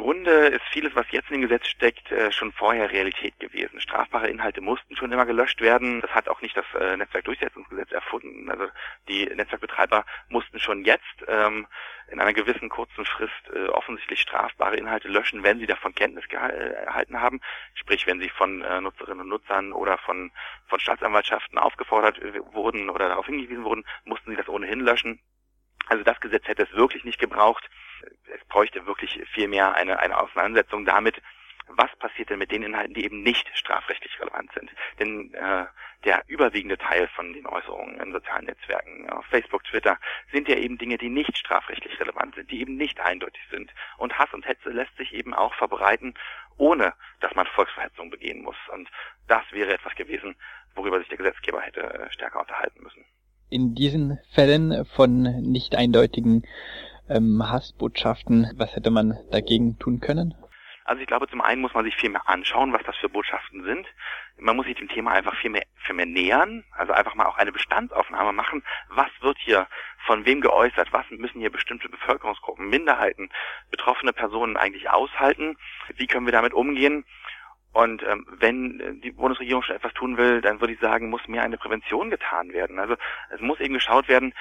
Im 0.00 0.06
Grunde 0.06 0.46
ist 0.46 0.64
vieles, 0.72 0.94
was 0.94 1.04
jetzt 1.10 1.30
in 1.30 1.34
dem 1.34 1.42
Gesetz 1.42 1.66
steckt, 1.66 2.10
äh, 2.10 2.32
schon 2.32 2.52
vorher 2.52 2.90
Realität 2.90 3.38
gewesen. 3.38 3.82
Strafbare 3.82 4.30
Inhalte 4.30 4.62
mussten 4.62 4.96
schon 4.96 5.12
immer 5.12 5.26
gelöscht 5.26 5.60
werden. 5.60 6.00
Das 6.00 6.10
hat 6.12 6.26
auch 6.26 6.40
nicht 6.40 6.56
das 6.56 6.64
äh, 6.80 6.96
Netzwerkdurchsetzungsgesetz 6.96 7.92
erfunden. 7.92 8.50
Also 8.50 8.68
die 9.08 9.26
Netzwerkbetreiber 9.26 10.06
mussten 10.30 10.58
schon 10.58 10.86
jetzt 10.86 11.04
ähm, 11.28 11.66
in 12.10 12.18
einer 12.18 12.32
gewissen 12.32 12.70
kurzen 12.70 13.04
Frist 13.04 13.50
äh, 13.54 13.66
offensichtlich 13.66 14.22
strafbare 14.22 14.76
Inhalte 14.76 15.08
löschen, 15.08 15.42
wenn 15.42 15.58
sie 15.58 15.66
davon 15.66 15.94
Kenntnis 15.94 16.24
erhalten 16.30 17.20
haben. 17.20 17.42
Sprich, 17.74 18.06
wenn 18.06 18.20
sie 18.20 18.30
von 18.30 18.62
äh, 18.62 18.80
Nutzerinnen 18.80 19.20
und 19.20 19.28
Nutzern 19.28 19.74
oder 19.74 19.98
von, 19.98 20.32
von 20.66 20.80
Staatsanwaltschaften 20.80 21.58
aufgefordert 21.58 22.18
wurden 22.54 22.88
oder 22.88 23.10
darauf 23.10 23.26
hingewiesen 23.26 23.64
wurden, 23.64 23.84
mussten 24.04 24.30
sie 24.30 24.36
das 24.36 24.48
ohnehin 24.48 24.80
löschen. 24.80 25.20
Also 25.88 26.04
das 26.04 26.20
Gesetz 26.20 26.48
hätte 26.48 26.62
es 26.62 26.72
wirklich 26.72 27.04
nicht 27.04 27.18
gebraucht. 27.18 27.68
Es 28.34 28.44
bräuchte 28.48 28.86
wirklich 28.86 29.20
viel 29.32 29.48
mehr 29.48 29.74
eine, 29.74 29.98
eine 29.98 30.18
Auseinandersetzung 30.18 30.84
damit, 30.84 31.20
was 31.76 31.90
passiert 31.98 32.30
denn 32.30 32.38
mit 32.38 32.50
den 32.50 32.62
Inhalten, 32.62 32.94
die 32.94 33.04
eben 33.04 33.22
nicht 33.22 33.48
strafrechtlich 33.54 34.18
relevant 34.20 34.50
sind. 34.54 34.70
Denn 34.98 35.32
äh, 35.34 35.66
der 36.04 36.24
überwiegende 36.26 36.78
Teil 36.78 37.08
von 37.08 37.32
den 37.32 37.46
Äußerungen 37.46 38.00
in 38.00 38.12
sozialen 38.12 38.46
Netzwerken, 38.46 39.08
auf 39.10 39.24
Facebook, 39.26 39.64
Twitter, 39.64 39.98
sind 40.32 40.48
ja 40.48 40.56
eben 40.56 40.78
Dinge, 40.78 40.98
die 40.98 41.10
nicht 41.10 41.36
strafrechtlich 41.36 41.98
relevant 42.00 42.34
sind, 42.34 42.50
die 42.50 42.60
eben 42.60 42.76
nicht 42.76 43.00
eindeutig 43.00 43.42
sind. 43.50 43.70
Und 43.98 44.18
Hass 44.18 44.32
und 44.32 44.46
Hetze 44.46 44.70
lässt 44.70 44.96
sich 44.96 45.12
eben 45.12 45.34
auch 45.34 45.54
verbreiten, 45.54 46.14
ohne 46.56 46.94
dass 47.20 47.34
man 47.34 47.46
Volksverhetzung 47.46 48.10
begehen 48.10 48.42
muss. 48.42 48.56
Und 48.72 48.88
das 49.28 49.42
wäre 49.52 49.72
etwas 49.74 49.94
gewesen, 49.94 50.36
worüber 50.74 50.98
sich 50.98 51.08
der 51.08 51.18
Gesetzgeber 51.18 51.60
hätte 51.60 51.82
äh, 51.82 52.10
stärker 52.10 52.40
unterhalten 52.40 52.82
müssen. 52.82 53.04
In 53.50 53.74
diesen 53.74 54.18
Fällen 54.32 54.86
von 54.96 55.22
nicht 55.22 55.74
eindeutigen 55.74 56.46
ähm, 57.10 57.42
Hassbotschaften, 57.42 58.52
was 58.56 58.74
hätte 58.74 58.90
man 58.90 59.18
dagegen 59.30 59.78
tun 59.78 60.00
können? 60.00 60.34
Also 60.84 61.02
ich 61.02 61.06
glaube, 61.06 61.28
zum 61.28 61.40
einen 61.40 61.60
muss 61.60 61.72
man 61.72 61.84
sich 61.84 61.94
viel 61.94 62.10
mehr 62.10 62.28
anschauen, 62.28 62.72
was 62.72 62.82
das 62.84 62.96
für 62.96 63.08
Botschaften 63.08 63.62
sind. 63.62 63.86
Man 64.38 64.56
muss 64.56 64.66
sich 64.66 64.76
dem 64.76 64.88
Thema 64.88 65.12
einfach 65.12 65.36
viel 65.36 65.50
mehr, 65.50 65.62
viel 65.76 65.94
mehr 65.94 66.06
nähern, 66.06 66.64
also 66.72 66.92
einfach 66.92 67.14
mal 67.14 67.26
auch 67.26 67.36
eine 67.36 67.52
Bestandsaufnahme 67.52 68.32
machen. 68.32 68.64
Was 68.88 69.10
wird 69.20 69.36
hier 69.38 69.68
von 70.06 70.24
wem 70.24 70.40
geäußert? 70.40 70.92
Was 70.92 71.04
müssen 71.10 71.38
hier 71.38 71.52
bestimmte 71.52 71.88
Bevölkerungsgruppen, 71.88 72.68
Minderheiten, 72.68 73.30
betroffene 73.70 74.12
Personen 74.12 74.56
eigentlich 74.56 74.90
aushalten? 74.90 75.56
Wie 75.94 76.08
können 76.08 76.26
wir 76.26 76.32
damit 76.32 76.54
umgehen? 76.54 77.04
Und 77.72 78.02
ähm, 78.02 78.26
wenn 78.40 79.00
die 79.00 79.12
Bundesregierung 79.12 79.62
schon 79.62 79.76
etwas 79.76 79.94
tun 79.94 80.16
will, 80.16 80.40
dann 80.40 80.60
würde 80.60 80.72
ich 80.72 80.80
sagen, 80.80 81.08
muss 81.08 81.28
mehr 81.28 81.44
eine 81.44 81.56
Prävention 81.56 82.10
getan 82.10 82.52
werden. 82.52 82.80
Also 82.80 82.96
es 83.32 83.40
muss 83.40 83.60
eben 83.60 83.74
geschaut 83.74 84.08
werden, 84.08 84.34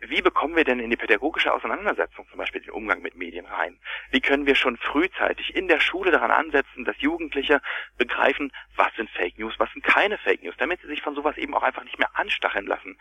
wie 0.00 0.22
bekommen 0.22 0.56
wir 0.56 0.64
denn 0.64 0.80
in 0.80 0.90
die 0.90 0.96
pädagogische 0.96 1.52
Auseinandersetzung 1.52 2.26
zum 2.28 2.38
Beispiel 2.38 2.60
den 2.60 2.70
Umgang 2.70 3.02
mit 3.02 3.16
Medien 3.16 3.46
rein? 3.46 3.78
Wie 4.10 4.20
können 4.20 4.46
wir 4.46 4.54
schon 4.54 4.76
frühzeitig 4.76 5.54
in 5.54 5.68
der 5.68 5.80
Schule 5.80 6.10
daran 6.10 6.30
ansetzen, 6.30 6.84
dass 6.84 7.00
Jugendliche 7.00 7.60
begreifen, 7.96 8.52
was 8.76 8.94
sind 8.96 9.10
Fake 9.10 9.38
News, 9.38 9.54
was 9.58 9.72
sind 9.72 9.84
keine 9.84 10.18
Fake 10.18 10.42
News, 10.42 10.56
damit 10.58 10.80
sie 10.80 10.88
sich 10.88 11.02
von 11.02 11.14
sowas 11.14 11.36
eben 11.36 11.54
auch 11.54 11.62
einfach 11.62 11.84
nicht 11.84 11.98
mehr 11.98 12.10
anstacheln 12.14 12.66
lassen. 12.66 12.98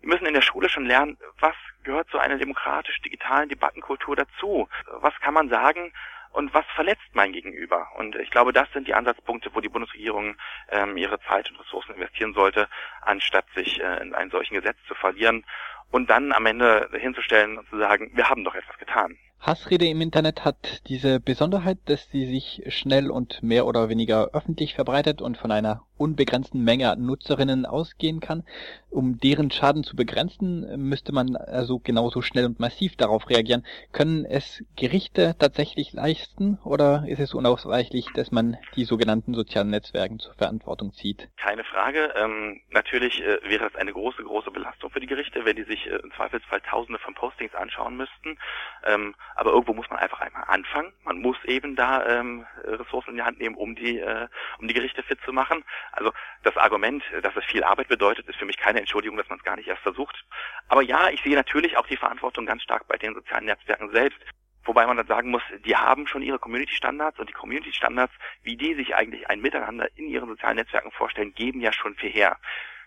Wir 0.00 0.08
müssen 0.08 0.26
in 0.26 0.34
der 0.34 0.42
Schule 0.42 0.68
schon 0.68 0.86
lernen, 0.86 1.18
was 1.40 1.56
gehört 1.82 2.08
zu 2.10 2.18
einer 2.18 2.38
demokratisch-digitalen 2.38 3.48
Debattenkultur 3.48 4.16
dazu? 4.16 4.68
Was 5.00 5.18
kann 5.20 5.34
man 5.34 5.48
sagen, 5.48 5.92
und 6.32 6.54
was 6.54 6.64
verletzt 6.74 7.08
mein 7.12 7.32
Gegenüber? 7.32 7.88
Und 7.96 8.16
ich 8.16 8.30
glaube, 8.30 8.52
das 8.52 8.70
sind 8.72 8.86
die 8.86 8.94
Ansatzpunkte, 8.94 9.50
wo 9.54 9.60
die 9.60 9.68
Bundesregierung 9.68 10.36
ähm, 10.70 10.96
ihre 10.96 11.20
Zeit 11.20 11.50
und 11.50 11.60
Ressourcen 11.60 11.94
investieren 11.94 12.34
sollte, 12.34 12.68
anstatt 13.02 13.46
sich 13.54 13.80
äh, 13.80 14.02
in 14.02 14.14
ein 14.14 14.30
solchen 14.30 14.54
Gesetz 14.54 14.76
zu 14.86 14.94
verlieren 14.94 15.44
und 15.90 16.08
dann 16.08 16.32
am 16.32 16.46
Ende 16.46 16.88
hinzustellen 16.92 17.58
und 17.58 17.68
zu 17.68 17.78
sagen, 17.78 18.10
wir 18.14 18.28
haben 18.28 18.44
doch 18.44 18.54
etwas 18.54 18.78
getan. 18.78 19.16
Hassrede 19.40 19.86
im 19.86 20.00
Internet 20.02 20.44
hat 20.44 20.82
diese 20.86 21.18
Besonderheit, 21.18 21.78
dass 21.86 22.10
sie 22.10 22.26
sich 22.26 22.62
schnell 22.68 23.10
und 23.10 23.42
mehr 23.42 23.66
oder 23.66 23.88
weniger 23.88 24.30
öffentlich 24.34 24.74
verbreitet 24.74 25.22
und 25.22 25.38
von 25.38 25.50
einer 25.50 25.82
unbegrenzten 26.00 26.64
Menge 26.64 26.96
Nutzerinnen 26.96 27.66
ausgehen 27.66 28.20
kann. 28.20 28.44
Um 28.90 29.18
deren 29.18 29.50
Schaden 29.50 29.84
zu 29.84 29.94
begrenzen, 29.94 30.66
müsste 30.88 31.12
man 31.12 31.36
also 31.36 31.78
genauso 31.78 32.22
schnell 32.22 32.46
und 32.46 32.58
massiv 32.58 32.96
darauf 32.96 33.28
reagieren. 33.28 33.64
Können 33.92 34.24
es 34.24 34.64
Gerichte 34.76 35.36
tatsächlich 35.38 35.92
leisten 35.92 36.58
oder 36.64 37.04
ist 37.06 37.20
es 37.20 37.34
unausweichlich, 37.34 38.06
dass 38.14 38.32
man 38.32 38.56
die 38.74 38.84
sogenannten 38.84 39.34
sozialen 39.34 39.70
Netzwerken 39.70 40.18
zur 40.18 40.34
Verantwortung 40.34 40.92
zieht? 40.92 41.28
Keine 41.36 41.62
Frage. 41.64 42.12
Ähm, 42.16 42.60
natürlich 42.70 43.22
äh, 43.22 43.38
wäre 43.44 43.66
es 43.66 43.76
eine 43.76 43.92
große, 43.92 44.22
große 44.24 44.50
Belastung 44.50 44.90
für 44.90 45.00
die 45.00 45.06
Gerichte, 45.06 45.44
wenn 45.44 45.56
die 45.56 45.64
sich 45.64 45.86
äh, 45.86 45.96
im 45.96 46.10
Zweifelsfall 46.12 46.60
Tausende 46.62 46.98
von 46.98 47.14
Postings 47.14 47.54
anschauen 47.54 47.96
müssten. 47.96 48.38
Ähm, 48.84 49.14
aber 49.36 49.50
irgendwo 49.50 49.74
muss 49.74 49.88
man 49.90 49.98
einfach 49.98 50.20
einmal 50.20 50.44
anfangen. 50.48 50.92
Man 51.04 51.18
muss 51.20 51.36
eben 51.44 51.76
da 51.76 52.06
ähm, 52.06 52.46
Ressourcen 52.64 53.10
in 53.10 53.16
die 53.16 53.22
Hand 53.22 53.38
nehmen, 53.38 53.54
um 53.54 53.76
die, 53.76 53.98
äh, 53.98 54.28
um 54.58 54.66
die 54.66 54.74
Gerichte 54.74 55.02
fit 55.02 55.18
zu 55.24 55.32
machen. 55.32 55.64
Also 55.92 56.12
das 56.42 56.56
Argument, 56.56 57.02
dass 57.22 57.36
es 57.36 57.44
viel 57.44 57.64
Arbeit 57.64 57.88
bedeutet, 57.88 58.28
ist 58.28 58.38
für 58.38 58.46
mich 58.46 58.56
keine 58.56 58.80
Entschuldigung, 58.80 59.16
dass 59.16 59.28
man 59.28 59.38
es 59.38 59.44
gar 59.44 59.56
nicht 59.56 59.68
erst 59.68 59.82
versucht. 59.82 60.24
Aber 60.68 60.82
ja, 60.82 61.10
ich 61.10 61.22
sehe 61.22 61.34
natürlich 61.34 61.76
auch 61.76 61.86
die 61.86 61.96
Verantwortung 61.96 62.46
ganz 62.46 62.62
stark 62.62 62.86
bei 62.88 62.96
den 62.96 63.14
sozialen 63.14 63.46
Netzwerken 63.46 63.90
selbst. 63.90 64.20
Wobei 64.64 64.86
man 64.86 64.96
dann 64.98 65.06
sagen 65.06 65.30
muss, 65.30 65.42
die 65.64 65.74
haben 65.74 66.06
schon 66.06 66.22
ihre 66.22 66.38
Community-Standards 66.38 67.18
und 67.18 67.28
die 67.28 67.34
Community-Standards, 67.34 68.12
wie 68.42 68.56
die 68.56 68.74
sich 68.74 68.94
eigentlich 68.94 69.28
ein 69.28 69.40
Miteinander 69.40 69.88
in 69.96 70.06
ihren 70.06 70.28
sozialen 70.28 70.56
Netzwerken 70.56 70.90
vorstellen, 70.92 71.34
geben 71.34 71.60
ja 71.60 71.72
schon 71.72 71.94
viel 71.94 72.10
her. 72.10 72.36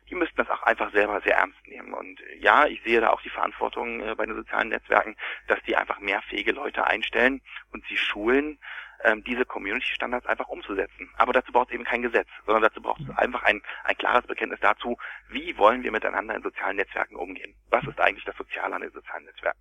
die 0.09 0.15
müssten 0.15 0.37
das 0.37 0.49
auch 0.49 0.63
einfach 0.63 0.91
selber 0.91 1.21
sehr 1.21 1.37
ernst 1.37 1.65
nehmen. 1.67 1.93
Und 1.93 2.19
ja, 2.39 2.67
ich 2.67 2.81
sehe 2.83 3.01
da 3.01 3.09
auch 3.09 3.21
die 3.21 3.29
Verantwortung 3.29 4.01
äh, 4.01 4.15
bei 4.15 4.25
den 4.25 4.35
sozialen 4.35 4.69
Netzwerken, 4.69 5.15
dass 5.47 5.59
die 5.63 5.75
einfach 5.75 5.99
mehr 5.99 6.21
fähige 6.21 6.51
Leute 6.51 6.85
einstellen 6.85 7.41
und 7.71 7.83
sie 7.87 7.97
schulen, 7.97 8.59
ähm, 9.03 9.23
diese 9.23 9.45
Community-Standards 9.45 10.25
einfach 10.25 10.47
umzusetzen. 10.47 11.09
Aber 11.17 11.33
dazu 11.33 11.51
braucht 11.51 11.69
es 11.69 11.75
eben 11.75 11.83
kein 11.83 12.01
Gesetz, 12.01 12.27
sondern 12.45 12.63
dazu 12.63 12.81
braucht 12.81 13.01
es 13.01 13.17
einfach 13.17 13.43
ein, 13.43 13.61
ein 13.83 13.97
klares 13.97 14.25
Bekenntnis 14.25 14.59
dazu, 14.61 14.97
wie 15.29 15.57
wollen 15.57 15.83
wir 15.83 15.91
miteinander 15.91 16.35
in 16.35 16.43
sozialen 16.43 16.77
Netzwerken 16.77 17.15
umgehen. 17.15 17.53
Was 17.69 17.85
ist 17.85 17.99
eigentlich 17.99 18.25
das 18.25 18.35
Soziale 18.37 18.75
an 18.75 18.81
den 18.81 18.91
sozialen 18.91 19.25
Netzwerken? 19.25 19.59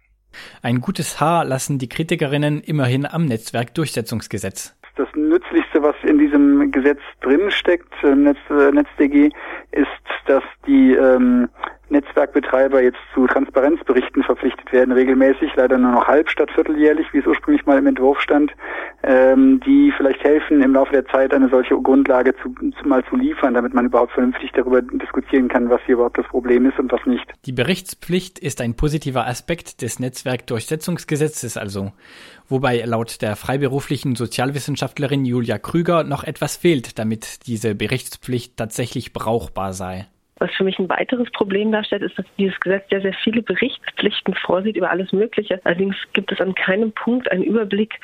Ein 0.62 0.80
gutes 0.80 1.20
Haar 1.20 1.44
lassen 1.44 1.78
die 1.78 1.88
Kritikerinnen 1.88 2.60
immerhin 2.60 3.06
am 3.06 3.26
Netzwerkdurchsetzungsgesetz. 3.26 4.76
Das 4.96 5.08
Nützlichste, 5.14 5.82
was 5.82 5.96
in 6.02 6.18
diesem 6.18 6.70
Gesetz 6.70 7.00
drinsteckt, 7.20 7.92
Netz, 8.02 8.38
äh, 8.50 8.70
NetzDG, 8.70 9.30
ist, 9.72 9.88
dass 10.26 10.44
die 10.66 10.92
ähm, 10.92 11.48
Netzwerkbetreiber 11.92 12.82
jetzt 12.82 12.98
zu 13.14 13.26
Transparenzberichten 13.26 14.22
verpflichtet 14.22 14.72
werden, 14.72 14.92
regelmäßig, 14.92 15.54
leider 15.54 15.78
nur 15.78 15.92
noch 15.92 16.06
halb 16.08 16.28
statt 16.28 16.50
vierteljährlich, 16.50 17.06
wie 17.12 17.18
es 17.18 17.26
ursprünglich 17.26 17.64
mal 17.66 17.78
im 17.78 17.86
Entwurf 17.86 18.20
stand, 18.20 18.50
ähm, 19.02 19.60
die 19.60 19.92
vielleicht 19.96 20.24
helfen, 20.24 20.62
im 20.62 20.74
Laufe 20.74 20.92
der 20.92 21.06
Zeit 21.06 21.32
eine 21.32 21.48
solche 21.48 21.74
Grundlage 21.80 22.34
zu, 22.42 22.54
zu, 22.54 22.88
mal 22.88 23.04
zu 23.04 23.16
liefern, 23.16 23.54
damit 23.54 23.74
man 23.74 23.86
überhaupt 23.86 24.12
vernünftig 24.12 24.50
darüber 24.52 24.82
diskutieren 24.82 25.48
kann, 25.48 25.70
was 25.70 25.80
hier 25.86 25.94
überhaupt 25.94 26.18
das 26.18 26.26
Problem 26.26 26.66
ist 26.66 26.78
und 26.78 26.90
was 26.90 27.04
nicht. 27.06 27.30
Die 27.44 27.52
Berichtspflicht 27.52 28.38
ist 28.38 28.60
ein 28.60 28.74
positiver 28.74 29.26
Aspekt 29.26 29.82
des 29.82 30.00
Netzwerkdurchsetzungsgesetzes 30.00 31.56
also, 31.56 31.92
wobei 32.48 32.82
laut 32.86 33.20
der 33.22 33.36
freiberuflichen 33.36 34.16
Sozialwissenschaftlerin 34.16 35.24
Julia 35.24 35.58
Krüger 35.58 36.04
noch 36.04 36.24
etwas 36.24 36.56
fehlt, 36.56 36.98
damit 36.98 37.46
diese 37.46 37.74
Berichtspflicht 37.74 38.56
tatsächlich 38.56 39.12
brauchbar 39.12 39.74
sei. 39.74 40.06
Was 40.42 40.50
für 40.56 40.64
mich 40.64 40.76
ein 40.80 40.88
weiteres 40.88 41.30
Problem 41.30 41.70
darstellt, 41.70 42.02
ist, 42.02 42.18
dass 42.18 42.26
dieses 42.36 42.58
Gesetz 42.58 42.88
sehr, 42.90 43.00
sehr 43.00 43.14
viele 43.22 43.42
Berichtspflichten 43.42 44.34
vorsieht 44.34 44.74
über 44.74 44.90
alles 44.90 45.12
Mögliche. 45.12 45.60
Allerdings 45.62 45.94
gibt 46.14 46.32
es 46.32 46.40
an 46.40 46.56
keinem 46.56 46.90
Punkt 46.90 47.30
einen 47.30 47.44
Überblick, 47.44 48.00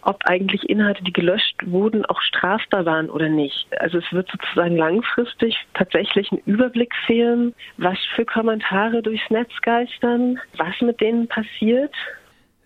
ob 0.00 0.24
eigentlich 0.24 0.70
Inhalte, 0.70 1.04
die 1.04 1.12
gelöscht 1.12 1.54
wurden, 1.66 2.06
auch 2.06 2.22
strafbar 2.22 2.86
waren 2.86 3.10
oder 3.10 3.28
nicht. 3.28 3.66
Also 3.78 3.98
es 3.98 4.10
wird 4.10 4.26
sozusagen 4.30 4.74
langfristig 4.74 5.54
tatsächlich 5.74 6.32
ein 6.32 6.40
Überblick 6.46 6.94
fehlen, 7.06 7.54
was 7.76 7.98
für 8.14 8.24
Kommentare 8.24 9.02
durchs 9.02 9.28
Netz 9.28 9.52
geistern, 9.60 10.40
was 10.56 10.80
mit 10.80 11.02
denen 11.02 11.28
passiert. 11.28 11.92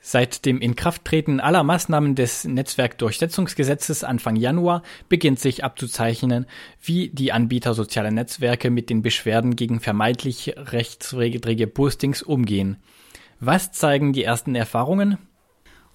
Seit 0.02 0.46
dem 0.46 0.62
Inkrafttreten 0.62 1.40
aller 1.40 1.62
Maßnahmen 1.62 2.14
des 2.14 2.44
Netzwerkdurchsetzungsgesetzes 2.44 4.02
Anfang 4.02 4.34
Januar 4.34 4.82
beginnt 5.10 5.38
sich 5.38 5.62
abzuzeichnen, 5.62 6.46
wie 6.80 7.10
die 7.10 7.32
Anbieter 7.32 7.74
sozialer 7.74 8.10
Netzwerke 8.10 8.70
mit 8.70 8.88
den 8.88 9.02
Beschwerden 9.02 9.56
gegen 9.56 9.78
vermeintlich 9.78 10.54
rechtswidrige 10.56 11.66
Postings 11.66 12.22
umgehen. 12.22 12.82
Was 13.40 13.72
zeigen 13.72 14.14
die 14.14 14.24
ersten 14.24 14.54
Erfahrungen? 14.54 15.18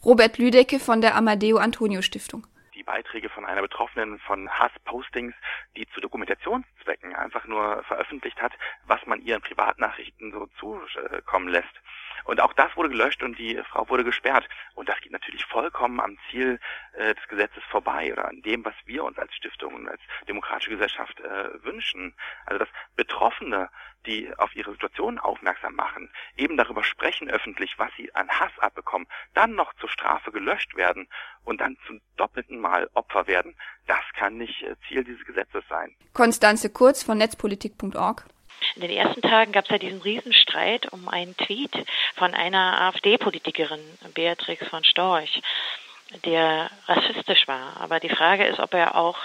Robert 0.03 0.37
Lüdecke 0.37 0.79
von 0.79 1.01
der 1.01 1.15
Amadeo 1.15 1.57
Antonio 1.57 2.03
Stiftung 2.03 2.45
die 2.75 2.83
Beiträge 2.83 3.29
von 3.29 3.45
einer 3.45 3.61
Betroffenen 3.61 4.19
von 4.19 4.49
Hasspostings, 4.49 5.33
die 5.75 5.87
zu 5.87 6.01
Dokumentationszwecken 6.01 7.15
einfach 7.15 7.45
nur 7.45 7.83
veröffentlicht 7.83 8.39
hat, 8.41 8.51
was 8.85 9.03
man 9.05 9.21
ihren 9.21 9.41
Privatnachrichten 9.41 10.31
so 10.31 10.47
zukommen 10.59 11.47
lässt. 11.47 11.73
Und 12.25 12.41
auch 12.41 12.53
das 12.53 12.75
wurde 12.75 12.89
gelöscht 12.89 13.23
und 13.23 13.37
die 13.37 13.61
Frau 13.69 13.87
wurde 13.89 14.03
gesperrt. 14.03 14.47
Und 14.73 14.89
das 14.89 14.99
geht 14.99 15.11
natürlich 15.11 15.45
vollkommen 15.45 15.99
am 15.99 16.17
Ziel 16.29 16.59
äh, 16.93 17.13
des 17.13 17.27
Gesetzes 17.27 17.63
vorbei 17.69 18.11
oder 18.11 18.27
an 18.27 18.41
dem, 18.41 18.65
was 18.65 18.73
wir 18.85 19.03
uns 19.03 19.17
als 19.17 19.33
Stiftung 19.35 19.75
und 19.75 19.87
als 19.87 20.01
demokratische 20.27 20.71
Gesellschaft 20.71 21.19
äh, 21.19 21.63
wünschen. 21.63 22.15
Also 22.45 22.59
dass 22.59 22.69
Betroffene, 22.95 23.69
die 24.05 24.31
auf 24.37 24.55
ihre 24.55 24.71
Situation 24.71 25.19
aufmerksam 25.19 25.75
machen, 25.75 26.11
eben 26.35 26.57
darüber 26.57 26.83
sprechen 26.83 27.29
öffentlich, 27.29 27.77
was 27.77 27.91
sie 27.97 28.13
an 28.15 28.27
Hass 28.29 28.51
abbekommen, 28.59 29.07
dann 29.33 29.53
noch 29.55 29.73
zur 29.75 29.89
Strafe 29.89 30.31
gelöscht 30.31 30.75
werden 30.75 31.07
und 31.43 31.61
dann 31.61 31.77
zum 31.87 32.01
doppelten 32.17 32.59
Mal 32.59 32.89
Opfer 32.93 33.27
werden, 33.27 33.55
das 33.87 34.03
kann 34.17 34.37
nicht 34.37 34.63
äh, 34.63 34.75
Ziel 34.87 35.03
dieses 35.03 35.25
Gesetzes 35.25 35.63
sein. 35.69 35.95
Konstanze 36.13 36.69
Kurz 36.69 37.03
von 37.03 37.17
netzpolitik.org 37.17 38.25
in 38.75 38.81
den 38.81 38.91
ersten 38.91 39.21
Tagen 39.21 39.51
gab 39.51 39.65
es 39.65 39.71
ja 39.71 39.77
diesen 39.77 40.01
Riesenstreit 40.01 40.91
um 40.91 41.07
einen 41.07 41.35
Tweet 41.37 41.71
von 42.15 42.33
einer 42.33 42.81
AfD-Politikerin, 42.81 43.81
Beatrix 44.13 44.67
von 44.67 44.83
Storch, 44.83 45.41
der 46.25 46.69
rassistisch 46.87 47.47
war. 47.47 47.77
Aber 47.79 47.99
die 47.99 48.09
Frage 48.09 48.45
ist, 48.45 48.59
ob 48.59 48.73
er 48.73 48.95
auch 48.95 49.17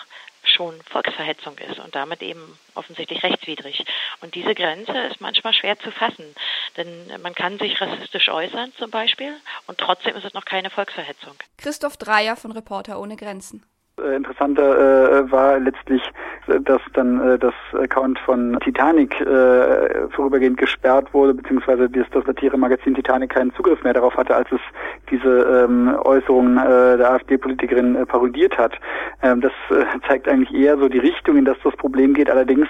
schon 0.42 0.80
Volksverhetzung 0.82 1.58
ist 1.58 1.78
und 1.78 1.94
damit 1.94 2.22
eben 2.22 2.58
offensichtlich 2.74 3.22
rechtswidrig. 3.22 3.84
Und 4.20 4.34
diese 4.34 4.54
Grenze 4.54 4.96
ist 5.10 5.20
manchmal 5.20 5.52
schwer 5.52 5.78
zu 5.78 5.90
fassen, 5.90 6.34
denn 6.76 7.12
man 7.22 7.34
kann 7.34 7.58
sich 7.58 7.80
rassistisch 7.80 8.28
äußern 8.28 8.72
zum 8.78 8.90
Beispiel 8.90 9.36
und 9.66 9.78
trotzdem 9.78 10.16
ist 10.16 10.24
es 10.24 10.34
noch 10.34 10.44
keine 10.44 10.70
Volksverhetzung. 10.70 11.34
Christoph 11.58 11.96
Dreier 11.96 12.36
von 12.36 12.52
Reporter 12.52 12.98
ohne 12.98 13.16
Grenzen. 13.16 13.64
Äh, 14.04 14.16
interessanter 14.16 15.20
äh, 15.24 15.30
war 15.30 15.58
letztlich, 15.58 16.02
dass 16.46 16.80
dann 16.94 17.20
äh, 17.20 17.38
das 17.38 17.54
Account 17.72 18.18
von 18.20 18.58
Titanic 18.60 19.20
äh, 19.20 20.08
vorübergehend 20.10 20.56
gesperrt 20.56 21.12
wurde, 21.12 21.34
beziehungsweise 21.34 21.88
das, 21.88 22.06
das 22.12 22.24
Satire-Magazin 22.24 22.94
Titanic 22.94 23.30
keinen 23.30 23.52
Zugriff 23.54 23.82
mehr 23.82 23.92
darauf 23.92 24.16
hatte, 24.16 24.34
als 24.34 24.50
es 24.52 24.60
diese 25.10 25.28
ähm, 25.28 25.94
Äußerungen 26.04 26.56
äh, 26.58 26.96
der 26.98 27.12
AfD-Politikerin 27.12 27.96
äh, 27.96 28.06
parodiert 28.06 28.56
hat. 28.58 28.72
Ähm, 29.22 29.40
das 29.40 29.52
äh, 29.70 29.84
zeigt 30.08 30.28
eigentlich 30.28 30.54
eher 30.54 30.78
so 30.78 30.88
die 30.88 30.98
Richtung, 30.98 31.36
in 31.36 31.44
das 31.44 31.56
das 31.62 31.74
Problem 31.76 32.14
geht. 32.14 32.30
Allerdings 32.30 32.68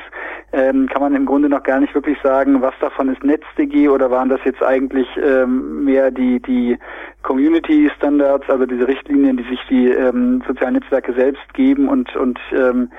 ähm, 0.53 0.88
kann 0.88 1.03
man 1.03 1.14
im 1.14 1.27
Grunde 1.27 1.49
noch 1.49 1.62
gar 1.62 1.81
nicht 1.81 1.95
wirklich 1.95 2.19
sagen, 2.23 2.61
was 2.62 2.75
davon 2.81 3.09
ist 3.09 3.23
NetzDG 3.23 3.88
oder 3.88 4.11
waren 4.11 4.29
das 4.29 4.40
jetzt 4.45 4.62
eigentlich 4.62 5.09
ähm, 5.16 5.85
mehr 5.85 6.11
die, 6.11 6.40
die 6.40 6.79
Community 7.23 7.90
Standards, 7.97 8.49
also 8.49 8.66
diese 8.66 8.88
Richtlinien, 8.88 9.37
die 9.37 9.45
sich 9.45 9.61
die 9.69 9.88
ähm, 9.88 10.43
sozialen 10.47 10.75
Netzwerke 10.75 11.12
selbst 11.20 11.52
geben 11.54 11.88
und, 11.88 12.16
und 12.16 12.38
ähm, 12.52 12.90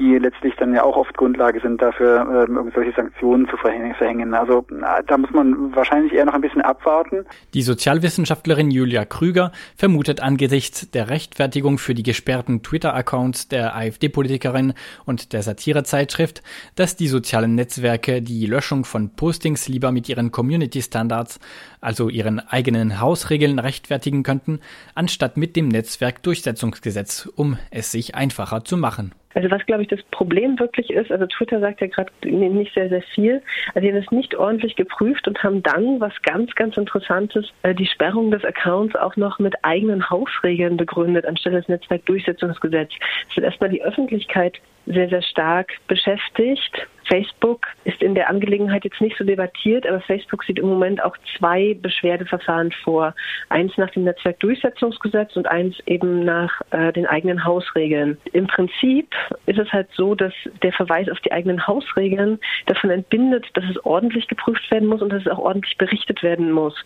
die 0.00 0.18
letztlich 0.18 0.54
dann 0.56 0.74
ja 0.74 0.82
auch 0.82 0.96
oft 0.96 1.16
Grundlage 1.16 1.60
sind 1.60 1.80
dafür, 1.80 2.46
ähm, 2.48 2.56
irgendwelche 2.56 2.92
Sanktionen 2.92 3.46
zu 3.48 3.56
verhängen. 3.56 4.34
Also 4.34 4.64
da 5.06 5.18
muss 5.18 5.30
man 5.30 5.74
wahrscheinlich 5.74 6.14
eher 6.14 6.24
noch 6.24 6.32
ein 6.32 6.40
bisschen 6.40 6.62
abwarten. 6.62 7.26
Die 7.52 7.62
Sozialwissenschaftlerin 7.62 8.70
Julia 8.70 9.04
Krüger 9.04 9.52
vermutet 9.76 10.20
angesichts 10.20 10.90
der 10.90 11.10
Rechtfertigung 11.10 11.78
für 11.78 11.94
die 11.94 12.02
gesperrten 12.02 12.62
Twitter-Accounts 12.62 13.48
der 13.48 13.76
AfD-Politikerin 13.76 14.72
und 15.04 15.32
der 15.32 15.42
Satirezeitschrift, 15.42 16.42
dass 16.76 16.96
die 16.96 17.08
sozialen 17.08 17.54
Netzwerke 17.54 18.22
die 18.22 18.46
Löschung 18.46 18.84
von 18.84 19.10
Postings 19.10 19.68
lieber 19.68 19.92
mit 19.92 20.08
ihren 20.08 20.30
Community-Standards, 20.30 21.40
also 21.80 22.08
ihren 22.08 22.40
eigenen 22.40 23.00
Hausregeln 23.00 23.58
rechtfertigen 23.58 24.22
könnten, 24.22 24.60
anstatt 24.94 25.36
mit 25.36 25.56
dem 25.56 25.68
Netzwerkdurchsetzungsgesetz, 25.68 27.26
um 27.36 27.58
es 27.70 27.92
sich 27.92 28.14
einfacher 28.14 28.64
zu 28.64 28.78
machen. 28.78 29.12
Also 29.34 29.50
was, 29.50 29.64
glaube 29.66 29.82
ich, 29.82 29.88
das 29.88 30.02
Problem 30.10 30.58
wirklich 30.58 30.90
ist, 30.90 31.10
also 31.12 31.26
Twitter 31.26 31.60
sagt 31.60 31.80
ja 31.80 31.86
gerade 31.86 32.10
nicht 32.22 32.74
sehr, 32.74 32.88
sehr 32.88 33.02
viel. 33.02 33.42
Also 33.74 33.80
die 33.80 33.92
haben 33.92 34.02
es 34.02 34.10
nicht 34.10 34.34
ordentlich 34.34 34.74
geprüft 34.74 35.28
und 35.28 35.42
haben 35.42 35.62
dann, 35.62 36.00
was 36.00 36.12
ganz, 36.22 36.54
ganz 36.54 36.76
Interessantes, 36.76 37.52
äh, 37.62 37.74
die 37.74 37.86
Sperrung 37.86 38.30
des 38.30 38.44
Accounts 38.44 38.96
auch 38.96 39.16
noch 39.16 39.38
mit 39.38 39.54
eigenen 39.62 40.10
Hausregeln 40.10 40.76
begründet, 40.76 41.26
anstelle 41.26 41.60
des 41.60 41.68
Netzwerkdurchsetzungsgesetzes. 41.68 42.98
Es 43.30 43.36
wird 43.36 43.46
erstmal 43.46 43.70
die 43.70 43.82
Öffentlichkeit 43.82 44.60
sehr, 44.92 45.08
sehr 45.08 45.22
stark 45.22 45.72
beschäftigt. 45.86 46.86
Facebook 47.10 47.66
ist 47.84 48.02
in 48.02 48.14
der 48.14 48.30
Angelegenheit 48.30 48.84
jetzt 48.84 49.00
nicht 49.00 49.16
so 49.18 49.24
debattiert, 49.24 49.84
aber 49.84 50.00
Facebook 50.00 50.44
sieht 50.44 50.60
im 50.60 50.68
Moment 50.68 51.02
auch 51.02 51.16
zwei 51.36 51.76
Beschwerdeverfahren 51.82 52.70
vor. 52.84 53.14
Eins 53.48 53.76
nach 53.76 53.90
dem 53.90 54.04
Netzwerkdurchsetzungsgesetz 54.04 55.34
und 55.36 55.48
eins 55.48 55.76
eben 55.86 56.24
nach 56.24 56.60
äh, 56.70 56.92
den 56.92 57.06
eigenen 57.06 57.44
Hausregeln. 57.44 58.16
Im 58.32 58.46
Prinzip 58.46 59.12
ist 59.46 59.58
es 59.58 59.72
halt 59.72 59.88
so, 59.94 60.14
dass 60.14 60.32
der 60.62 60.72
Verweis 60.72 61.08
auf 61.08 61.18
die 61.20 61.32
eigenen 61.32 61.66
Hausregeln 61.66 62.38
davon 62.66 62.90
entbindet, 62.90 63.44
dass 63.54 63.64
es 63.64 63.84
ordentlich 63.84 64.28
geprüft 64.28 64.70
werden 64.70 64.88
muss 64.88 65.02
und 65.02 65.12
dass 65.12 65.22
es 65.22 65.28
auch 65.28 65.38
ordentlich 65.38 65.76
berichtet 65.78 66.22
werden 66.22 66.52
muss. 66.52 66.76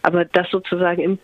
Aber 0.00 0.24
dass 0.24 0.48
sozusagen 0.50 1.02
im 1.02 1.18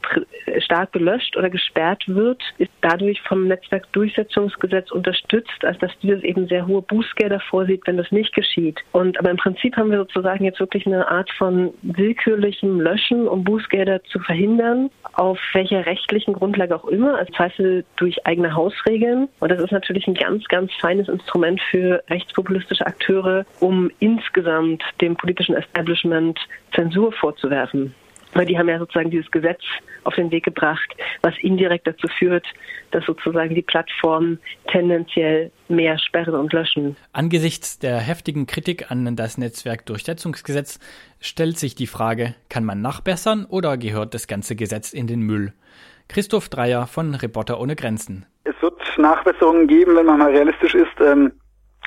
stark 0.58 0.92
gelöscht 0.92 1.34
oder 1.36 1.48
gesperrt 1.48 2.02
wird, 2.06 2.42
ist 2.58 2.70
dadurch 2.82 3.22
vom 3.22 3.48
Netzwerkdurchsetzungsgesetz 3.48 4.90
unterstützt, 4.90 5.64
als 5.64 5.78
dass 5.78 5.92
dieses 6.02 6.22
eben 6.30 6.46
sehr 6.46 6.66
hohe 6.66 6.82
Bußgelder 6.82 7.40
vorsieht, 7.40 7.82
wenn 7.86 7.96
das 7.96 8.10
nicht 8.10 8.34
geschieht. 8.34 8.80
Und 8.92 9.18
aber 9.18 9.30
im 9.30 9.36
Prinzip 9.36 9.76
haben 9.76 9.90
wir 9.90 9.98
sozusagen 9.98 10.44
jetzt 10.44 10.60
wirklich 10.60 10.86
eine 10.86 11.08
Art 11.08 11.30
von 11.32 11.74
willkürlichem 11.82 12.80
Löschen, 12.80 13.28
um 13.28 13.44
Bußgelder 13.44 14.02
zu 14.04 14.20
verhindern, 14.20 14.90
auf 15.14 15.38
welcher 15.52 15.84
rechtlichen 15.86 16.34
Grundlage 16.34 16.74
auch 16.76 16.86
immer, 16.86 17.18
als 17.18 17.30
Zweifel 17.32 17.84
durch 17.96 18.26
eigene 18.26 18.54
Hausregeln. 18.54 19.28
Und 19.40 19.50
das 19.50 19.60
ist 19.60 19.72
natürlich 19.72 20.06
ein 20.06 20.14
ganz, 20.14 20.44
ganz 20.46 20.72
feines 20.80 21.08
Instrument 21.08 21.60
für 21.70 22.02
rechtspopulistische 22.08 22.86
Akteure, 22.86 23.44
um 23.58 23.90
insgesamt 23.98 24.82
dem 25.00 25.16
politischen 25.16 25.56
Establishment 25.56 26.38
Zensur 26.74 27.12
vorzuwerfen. 27.12 27.94
Weil 28.40 28.46
die 28.46 28.56
haben 28.56 28.70
ja 28.70 28.78
sozusagen 28.78 29.10
dieses 29.10 29.30
Gesetz 29.30 29.60
auf 30.04 30.14
den 30.14 30.30
Weg 30.30 30.46
gebracht, 30.46 30.96
was 31.20 31.34
indirekt 31.42 31.86
dazu 31.86 32.08
führt, 32.08 32.46
dass 32.90 33.04
sozusagen 33.04 33.54
die 33.54 33.60
Plattformen 33.60 34.38
tendenziell 34.72 35.50
mehr 35.68 35.98
sperren 35.98 36.34
und 36.34 36.50
löschen. 36.50 36.96
Angesichts 37.12 37.78
der 37.78 37.98
heftigen 37.98 38.46
Kritik 38.46 38.90
an 38.90 39.14
das 39.14 39.36
Netzwerkdurchsetzungsgesetz 39.36 40.78
stellt 41.20 41.58
sich 41.58 41.74
die 41.74 41.86
Frage, 41.86 42.34
kann 42.48 42.64
man 42.64 42.80
nachbessern 42.80 43.44
oder 43.44 43.76
gehört 43.76 44.14
das 44.14 44.26
ganze 44.26 44.56
Gesetz 44.56 44.94
in 44.94 45.06
den 45.06 45.20
Müll? 45.20 45.52
Christoph 46.08 46.48
Dreier 46.48 46.86
von 46.86 47.14
Reporter 47.14 47.60
ohne 47.60 47.76
Grenzen. 47.76 48.24
Es 48.44 48.54
wird 48.62 48.80
Nachbesserungen 48.96 49.66
geben, 49.66 49.96
wenn 49.96 50.06
man 50.06 50.18
mal 50.18 50.30
realistisch 50.30 50.74
ist. 50.74 50.98
Ähm 50.98 51.32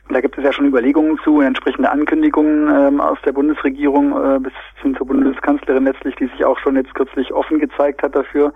da 0.10 0.20
gibt 0.20 0.38
es 0.38 0.44
ja 0.44 0.52
schon 0.52 0.66
Überlegungen 0.66 1.18
zu, 1.24 1.40
entsprechende 1.40 1.90
Ankündigungen 1.90 2.70
ähm, 2.70 3.02
aus 3.02 3.18
der 3.26 3.32
Bundesregierung 3.32 4.12
äh, 4.12 4.40
bis 4.40 4.54
hin 4.82 4.96
zur 4.96 5.08
Bundeskanzlerin 5.08 5.86
letztlich, 5.86 6.16
die 6.16 6.28
sich 6.28 6.44
auch 6.44 6.60
schon 6.60 6.76
jetzt 6.76 6.94
kürzlich 6.94 7.34
offen 7.34 7.60
gezeigt 7.60 8.04
hat 8.04 8.16
dafür. 8.16 8.54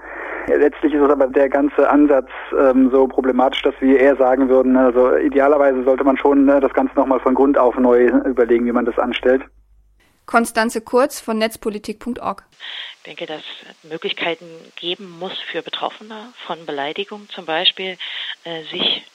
Letztlich 0.47 0.93
ist 0.93 1.01
es 1.01 1.09
aber 1.09 1.27
der 1.27 1.49
ganze 1.49 1.89
Ansatz 1.89 2.29
ähm, 2.57 2.89
so 2.91 3.07
problematisch, 3.07 3.61
dass 3.61 3.75
wir 3.79 3.99
eher 3.99 4.17
sagen 4.17 4.49
würden, 4.49 4.75
also 4.75 5.15
idealerweise 5.15 5.83
sollte 5.83 6.03
man 6.03 6.17
schon 6.17 6.49
äh, 6.49 6.59
das 6.59 6.73
Ganze 6.73 6.95
nochmal 6.95 7.19
von 7.19 7.33
Grund 7.33 7.57
auf 7.57 7.77
neu 7.77 8.07
überlegen, 8.07 8.65
wie 8.65 8.71
man 8.71 8.85
das 8.85 8.99
anstellt. 8.99 9.43
Konstanze 10.25 10.81
Kurz 10.81 11.21
von 11.21 11.37
netzpolitik.org. 11.37 12.43
Ich 12.97 13.03
denke, 13.03 13.25
dass 13.25 13.41
es 13.41 13.89
Möglichkeiten 13.89 14.45
geben 14.75 15.17
muss 15.17 15.39
für 15.49 15.61
Betroffene 15.61 16.33
von 16.45 16.65
Beleidigung 16.65 17.29
zum 17.29 17.45
Beispiel, 17.45 17.97
äh, 18.43 18.63
sich 18.63 19.05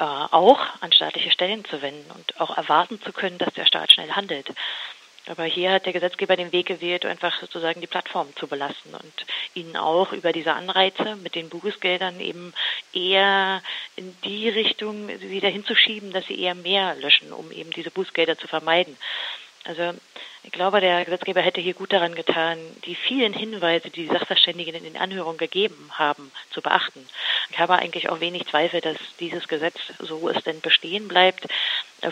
äh, 0.00 0.02
auch 0.02 0.60
an 0.80 0.92
staatliche 0.92 1.30
Stellen 1.30 1.62
zu 1.66 1.82
wenden 1.82 2.10
und 2.12 2.40
auch 2.40 2.56
erwarten 2.56 3.02
zu 3.02 3.12
können, 3.12 3.36
dass 3.36 3.52
der 3.52 3.66
Staat 3.66 3.92
schnell 3.92 4.10
handelt. 4.12 4.48
Aber 5.26 5.44
hier 5.44 5.72
hat 5.72 5.84
der 5.84 5.92
Gesetzgeber 5.92 6.36
den 6.36 6.52
Weg 6.52 6.66
gewählt, 6.66 7.04
einfach 7.04 7.38
sozusagen 7.38 7.82
die 7.82 7.86
Plattform 7.86 8.34
zu 8.36 8.46
belasten 8.46 8.94
und 8.94 9.26
ihnen 9.52 9.76
auch 9.76 10.12
über 10.12 10.32
diese 10.32 10.54
Anreize 10.54 11.16
mit 11.16 11.34
den 11.34 11.50
Bußgeldern 11.50 12.18
eben 12.18 12.54
eher 12.94 13.62
in 13.96 14.16
die 14.24 14.48
Richtung 14.48 15.08
wieder 15.08 15.50
hinzuschieben, 15.50 16.12
dass 16.12 16.26
sie 16.26 16.40
eher 16.40 16.54
mehr 16.54 16.94
löschen, 16.94 17.32
um 17.34 17.52
eben 17.52 17.70
diese 17.70 17.90
Bußgelder 17.90 18.38
zu 18.38 18.48
vermeiden. 18.48 18.96
Also 19.64 19.92
ich 20.42 20.52
glaube, 20.52 20.80
der 20.80 21.04
Gesetzgeber 21.04 21.42
hätte 21.42 21.60
hier 21.60 21.74
gut 21.74 21.92
daran 21.92 22.14
getan, 22.14 22.58
die 22.86 22.94
vielen 22.94 23.32
Hinweise, 23.32 23.90
die 23.90 24.06
die 24.06 24.12
Sachverständigen 24.12 24.74
in 24.74 24.84
den 24.84 24.96
Anhörungen 24.96 25.38
gegeben 25.38 25.90
haben, 25.92 26.32
zu 26.50 26.62
beachten. 26.62 27.06
Ich 27.50 27.58
habe 27.58 27.76
eigentlich 27.76 28.08
auch 28.08 28.20
wenig 28.20 28.46
Zweifel, 28.46 28.80
dass 28.80 28.96
dieses 29.18 29.48
Gesetz, 29.48 29.76
so 29.98 30.28
es 30.28 30.42
denn 30.44 30.60
bestehen 30.60 31.08
bleibt, 31.08 31.46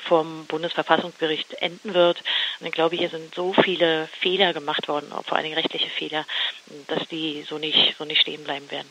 vom 0.05 0.45
Bundesverfassungsgericht 0.47 1.55
enden 1.55 1.95
wird. 1.95 2.23
Und 2.61 2.67
ich 2.67 2.73
glaube, 2.73 2.97
hier 2.97 3.09
sind 3.09 3.35
so 3.35 3.55
viele 3.55 4.09
Fehler 4.21 4.53
gemacht 4.53 4.89
worden, 4.89 5.11
vor 5.25 5.37
allen 5.37 5.45
Dingen 5.45 5.59
rechtliche 5.59 5.89
Fehler, 5.89 6.27
dass 6.89 7.09
die 7.09 7.45
so 7.49 7.57
nicht, 7.57 7.97
so 7.97 8.05
nicht 8.05 8.21
stehen 8.21 8.45
bleiben 8.45 8.71
werden. 8.71 8.89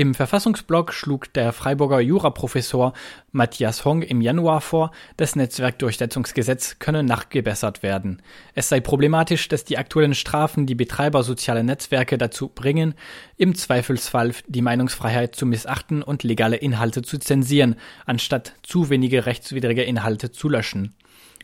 Im 0.00 0.14
Verfassungsblog 0.14 0.94
schlug 0.94 1.30
der 1.34 1.52
Freiburger 1.52 2.00
Juraprofessor 2.00 2.94
Matthias 3.32 3.84
Hong 3.84 4.00
im 4.00 4.22
Januar 4.22 4.62
vor, 4.62 4.92
das 5.18 5.36
Netzwerkdurchsetzungsgesetz 5.36 6.78
könne 6.78 7.02
nachgebessert 7.02 7.82
werden. 7.82 8.22
Es 8.54 8.70
sei 8.70 8.80
problematisch, 8.80 9.48
dass 9.48 9.64
die 9.64 9.76
aktuellen 9.76 10.14
Strafen 10.14 10.64
die 10.64 10.74
Betreiber 10.74 11.22
sozialer 11.22 11.62
Netzwerke 11.62 12.16
dazu 12.16 12.48
bringen, 12.48 12.94
im 13.36 13.54
Zweifelsfall 13.54 14.32
die 14.46 14.62
Meinungsfreiheit 14.62 15.36
zu 15.36 15.44
missachten 15.44 16.02
und 16.02 16.22
legale 16.22 16.56
Inhalte 16.56 17.02
zu 17.02 17.18
zensieren, 17.18 17.76
anstatt 18.06 18.54
zu 18.62 18.88
wenige 18.88 19.26
rechtswidrige 19.26 19.82
Inhalte 19.82 20.32
zu 20.32 20.48
löschen. 20.48 20.94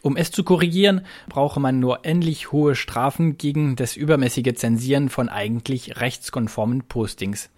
Um 0.00 0.16
es 0.16 0.30
zu 0.30 0.44
korrigieren, 0.44 1.02
brauche 1.28 1.60
man 1.60 1.78
nur 1.78 2.06
ähnlich 2.06 2.52
hohe 2.52 2.74
Strafen 2.74 3.36
gegen 3.36 3.76
das 3.76 3.96
übermäßige 3.96 4.54
Zensieren 4.54 5.10
von 5.10 5.28
eigentlich 5.28 6.00
rechtskonformen 6.00 6.84
Postings. 6.84 7.50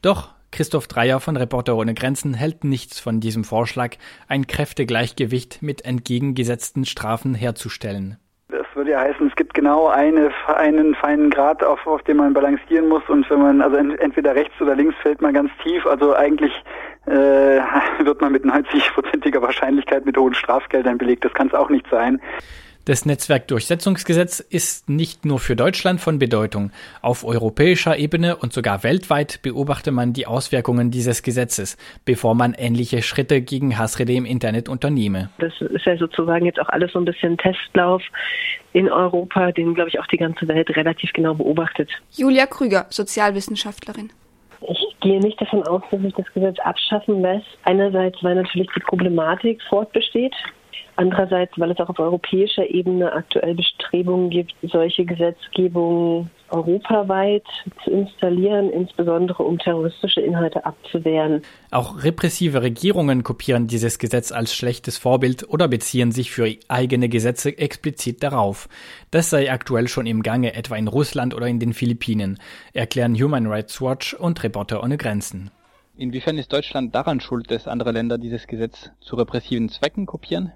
Doch 0.00 0.37
Christoph 0.50 0.88
Dreier 0.88 1.20
von 1.20 1.36
Reporter 1.36 1.76
ohne 1.76 1.94
Grenzen 1.94 2.34
hält 2.34 2.64
nichts 2.64 2.98
von 2.98 3.20
diesem 3.20 3.44
Vorschlag, 3.44 3.96
ein 4.28 4.46
Kräftegleichgewicht 4.46 5.62
mit 5.62 5.84
entgegengesetzten 5.84 6.84
Strafen 6.84 7.34
herzustellen. 7.34 8.18
Das 8.48 8.66
würde 8.74 8.92
ja 8.92 9.00
heißen, 9.00 9.28
es 9.28 9.36
gibt 9.36 9.52
genau 9.52 9.88
eine, 9.88 10.30
einen 10.46 10.94
feinen 10.94 11.28
Grad, 11.28 11.62
auf, 11.62 11.86
auf 11.86 12.02
dem 12.04 12.16
man 12.16 12.32
balancieren 12.32 12.88
muss. 12.88 13.02
Und 13.08 13.28
wenn 13.28 13.40
man, 13.40 13.60
also 13.60 13.76
entweder 13.76 14.34
rechts 14.34 14.58
oder 14.60 14.74
links 14.74 14.94
fällt 15.02 15.20
man 15.20 15.34
ganz 15.34 15.50
tief. 15.62 15.84
Also 15.86 16.14
eigentlich 16.14 16.52
äh, 17.06 17.10
wird 18.04 18.20
man 18.22 18.32
mit 18.32 18.44
90-prozentiger 18.44 19.42
Wahrscheinlichkeit 19.42 20.06
mit 20.06 20.16
hohen 20.16 20.32
Strafgeldern 20.32 20.96
belegt. 20.96 21.26
Das 21.26 21.34
kann 21.34 21.48
es 21.48 21.54
auch 21.54 21.68
nicht 21.68 21.86
sein. 21.90 22.20
Das 22.88 23.04
Netzwerkdurchsetzungsgesetz 23.04 24.40
ist 24.40 24.88
nicht 24.88 25.26
nur 25.26 25.40
für 25.40 25.56
Deutschland 25.56 26.00
von 26.00 26.18
Bedeutung. 26.18 26.70
Auf 27.02 27.22
europäischer 27.22 27.98
Ebene 27.98 28.36
und 28.36 28.54
sogar 28.54 28.82
weltweit 28.82 29.40
beobachte 29.42 29.90
man 29.90 30.14
die 30.14 30.26
Auswirkungen 30.26 30.90
dieses 30.90 31.22
Gesetzes, 31.22 31.76
bevor 32.06 32.34
man 32.34 32.54
ähnliche 32.54 33.02
Schritte 33.02 33.42
gegen 33.42 33.76
Hassrede 33.76 34.14
im 34.14 34.24
Internet 34.24 34.70
unternehme. 34.70 35.28
Das 35.36 35.52
ist 35.60 35.84
ja 35.84 35.98
sozusagen 35.98 36.46
jetzt 36.46 36.58
auch 36.58 36.70
alles 36.70 36.90
so 36.92 36.98
ein 36.98 37.04
bisschen 37.04 37.36
Testlauf 37.36 38.02
in 38.72 38.90
Europa, 38.90 39.52
den, 39.52 39.74
glaube 39.74 39.90
ich, 39.90 40.00
auch 40.00 40.06
die 40.06 40.16
ganze 40.16 40.48
Welt 40.48 40.74
relativ 40.74 41.12
genau 41.12 41.34
beobachtet. 41.34 41.90
Julia 42.12 42.46
Krüger, 42.46 42.86
Sozialwissenschaftlerin. 42.88 44.08
Ich 44.62 44.96
gehe 45.00 45.20
nicht 45.20 45.38
davon 45.38 45.62
aus, 45.64 45.82
dass 45.90 46.00
sich 46.00 46.14
das 46.14 46.32
Gesetz 46.32 46.58
abschaffen 46.60 47.20
lässt. 47.20 47.46
Einerseits, 47.64 48.16
weil 48.22 48.36
natürlich 48.36 48.70
die 48.74 48.80
Problematik 48.80 49.60
fortbesteht, 49.68 50.34
Andererseits, 50.98 51.52
weil 51.58 51.70
es 51.70 51.78
auch 51.78 51.90
auf 51.90 52.00
europäischer 52.00 52.68
Ebene 52.68 53.12
aktuell 53.12 53.54
Bestrebungen 53.54 54.30
gibt, 54.30 54.52
solche 54.62 55.04
Gesetzgebungen 55.04 56.28
europaweit 56.48 57.44
zu 57.84 57.90
installieren, 57.92 58.68
insbesondere 58.70 59.44
um 59.44 59.60
terroristische 59.60 60.20
Inhalte 60.20 60.66
abzuwehren. 60.66 61.42
Auch 61.70 62.02
repressive 62.02 62.62
Regierungen 62.62 63.22
kopieren 63.22 63.68
dieses 63.68 64.00
Gesetz 64.00 64.32
als 64.32 64.52
schlechtes 64.52 64.98
Vorbild 64.98 65.48
oder 65.48 65.68
beziehen 65.68 66.10
sich 66.10 66.32
für 66.32 66.52
eigene 66.66 67.08
Gesetze 67.08 67.56
explizit 67.56 68.24
darauf. 68.24 68.68
Das 69.12 69.30
sei 69.30 69.52
aktuell 69.52 69.86
schon 69.86 70.06
im 70.06 70.24
Gange, 70.24 70.54
etwa 70.54 70.74
in 70.74 70.88
Russland 70.88 71.32
oder 71.32 71.46
in 71.46 71.60
den 71.60 71.74
Philippinen, 71.74 72.40
erklären 72.72 73.14
Human 73.14 73.46
Rights 73.46 73.80
Watch 73.80 74.14
und 74.14 74.42
Reporter 74.42 74.82
ohne 74.82 74.96
Grenzen. 74.96 75.52
Inwiefern 75.96 76.38
ist 76.38 76.52
Deutschland 76.52 76.92
daran 76.92 77.20
schuld, 77.20 77.52
dass 77.52 77.68
andere 77.68 77.92
Länder 77.92 78.18
dieses 78.18 78.48
Gesetz 78.48 78.90
zu 78.98 79.14
repressiven 79.14 79.68
Zwecken 79.68 80.04
kopieren? 80.04 80.54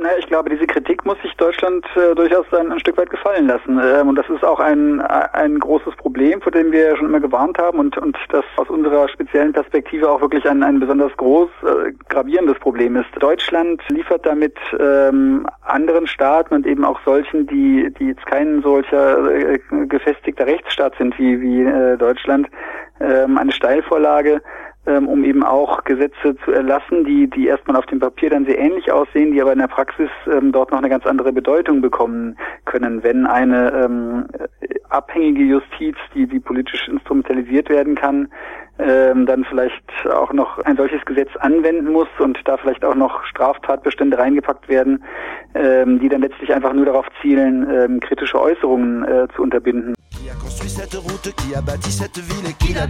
Na, 0.00 0.08
ich 0.18 0.26
glaube, 0.26 0.50
diese 0.50 0.66
Kritik 0.66 1.04
muss 1.04 1.20
sich 1.22 1.32
Deutschland 1.36 1.86
äh, 1.94 2.16
durchaus 2.16 2.46
ein, 2.52 2.72
ein, 2.72 2.80
Stück 2.80 2.96
weit 2.96 3.10
gefallen 3.10 3.46
lassen. 3.46 3.80
Ähm, 3.80 4.08
und 4.08 4.16
das 4.16 4.28
ist 4.28 4.44
auch 4.44 4.58
ein, 4.58 5.00
ein 5.00 5.58
großes 5.58 5.94
Problem, 5.96 6.40
vor 6.40 6.50
dem 6.50 6.72
wir 6.72 6.96
schon 6.96 7.06
immer 7.06 7.20
gewarnt 7.20 7.58
haben 7.58 7.78
und, 7.78 7.96
und 7.98 8.16
das 8.30 8.44
aus 8.56 8.68
unserer 8.68 9.08
speziellen 9.08 9.52
Perspektive 9.52 10.10
auch 10.10 10.20
wirklich 10.20 10.44
ein, 10.48 10.64
ein 10.64 10.80
besonders 10.80 11.16
groß 11.16 11.48
äh, 11.62 11.92
gravierendes 12.08 12.58
Problem 12.58 12.96
ist. 12.96 13.06
Deutschland 13.20 13.80
liefert 13.88 14.26
damit 14.26 14.56
ähm, 14.80 15.46
anderen 15.62 16.08
Staaten 16.08 16.54
und 16.54 16.66
eben 16.66 16.84
auch 16.84 16.98
solchen, 17.04 17.46
die, 17.46 17.88
die 17.96 18.08
jetzt 18.08 18.26
kein 18.26 18.62
solcher 18.62 19.30
äh, 19.30 19.60
gefestigter 19.86 20.46
Rechtsstaat 20.46 20.96
sind 20.98 21.16
wie, 21.20 21.40
wie 21.40 21.62
äh, 21.62 21.96
Deutschland, 21.96 22.48
ähm, 23.00 23.38
eine 23.38 23.52
Steilvorlage, 23.52 24.42
ähm, 24.86 25.08
um 25.08 25.24
eben 25.24 25.42
auch 25.42 25.84
Gesetze 25.84 26.36
zu 26.44 26.52
erlassen, 26.52 27.04
die, 27.04 27.28
die 27.28 27.46
erstmal 27.46 27.76
auf 27.76 27.86
dem 27.86 28.00
Papier 28.00 28.30
dann 28.30 28.44
sehr 28.44 28.58
ähnlich 28.58 28.90
aussehen, 28.92 29.32
die 29.32 29.40
aber 29.40 29.52
in 29.52 29.58
der 29.58 29.68
Praxis 29.68 30.10
ähm, 30.26 30.52
dort 30.52 30.70
noch 30.70 30.78
eine 30.78 30.88
ganz 30.88 31.06
andere 31.06 31.32
Bedeutung 31.32 31.80
bekommen 31.80 32.36
können. 32.64 33.02
Wenn 33.02 33.26
eine 33.26 33.72
ähm, 33.72 34.26
abhängige 34.90 35.42
Justiz, 35.42 35.96
die, 36.14 36.26
die 36.26 36.40
politisch 36.40 36.88
instrumentalisiert 36.88 37.68
werden 37.68 37.94
kann, 37.94 38.28
ähm, 38.78 39.26
dann 39.26 39.44
vielleicht 39.44 39.84
auch 40.12 40.32
noch 40.32 40.58
ein 40.58 40.76
solches 40.76 41.04
Gesetz 41.04 41.30
anwenden 41.38 41.92
muss 41.92 42.08
und 42.18 42.38
da 42.44 42.56
vielleicht 42.56 42.84
auch 42.84 42.94
noch 42.94 43.24
Straftatbestände 43.24 44.18
reingepackt 44.18 44.68
werden, 44.68 45.04
ähm, 45.54 46.00
die 46.00 46.08
dann 46.08 46.22
letztlich 46.22 46.52
einfach 46.52 46.72
nur 46.72 46.84
darauf 46.84 47.06
zielen, 47.22 47.68
ähm, 47.70 48.00
kritische 48.00 48.40
Äußerungen 48.40 49.04
äh, 49.04 49.28
zu 49.34 49.42
unterbinden. 49.42 49.94
Qui 50.14 50.30
a 52.76 52.84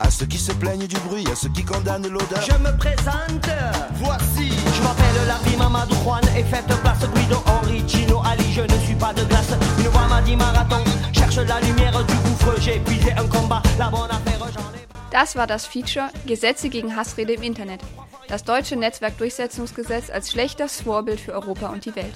à 0.00 0.10
ceux 0.10 0.26
qui 0.26 0.38
se 0.38 0.52
plaignent 0.52 0.86
du 0.86 0.96
bruit, 1.00 1.24
à 1.30 1.34
ceux 1.34 1.48
qui 1.50 1.64
condamnent 1.64 2.08
l'odeur. 2.08 2.42
Je 2.42 2.56
me 2.58 2.76
présente, 2.76 3.48
voici. 3.94 4.50
Je 4.50 4.82
m'appelle 4.82 5.26
Larry 5.26 5.56
Mamadou 5.56 5.94
Juan 6.04 6.22
et 6.36 6.44
faites 6.44 6.66
place 6.66 7.00
Guido 7.14 7.42
Henri 7.46 7.82
Gino 7.86 8.22
Ali. 8.24 8.52
Je 8.52 8.62
ne 8.62 8.78
suis 8.84 8.94
pas 8.94 9.12
de 9.12 9.24
glace, 9.24 9.50
une 9.78 9.88
voix 9.88 10.06
m'a 10.08 10.22
dit 10.22 10.36
marathon. 10.36 10.82
Cherche 11.12 11.36
la 11.36 11.60
lumière 11.60 12.04
du 12.04 12.14
gouffre, 12.14 12.60
j'ai 12.60 12.76
épuisé 12.76 13.12
un 13.12 13.26
combat. 13.26 13.62
La 13.78 13.90
bonne 13.90 14.10
affaire, 14.10 14.38
j'en 14.52 14.60
ai. 14.60 14.86
Das 15.10 15.36
war 15.36 15.46
das 15.46 15.66
Feature 15.66 16.10
Gesetze 16.26 16.68
gegen 16.68 16.94
Hassrede 16.94 17.32
im 17.32 17.42
Internet. 17.42 17.80
Das 18.28 18.44
deutsche 18.44 18.76
Netzwerkdurchsetzungsgesetz 18.76 20.10
als 20.10 20.30
schlechtes 20.30 20.82
Vorbild 20.82 21.18
für 21.18 21.32
Europa 21.32 21.68
und 21.68 21.86
die 21.86 21.96
Welt. 21.96 22.14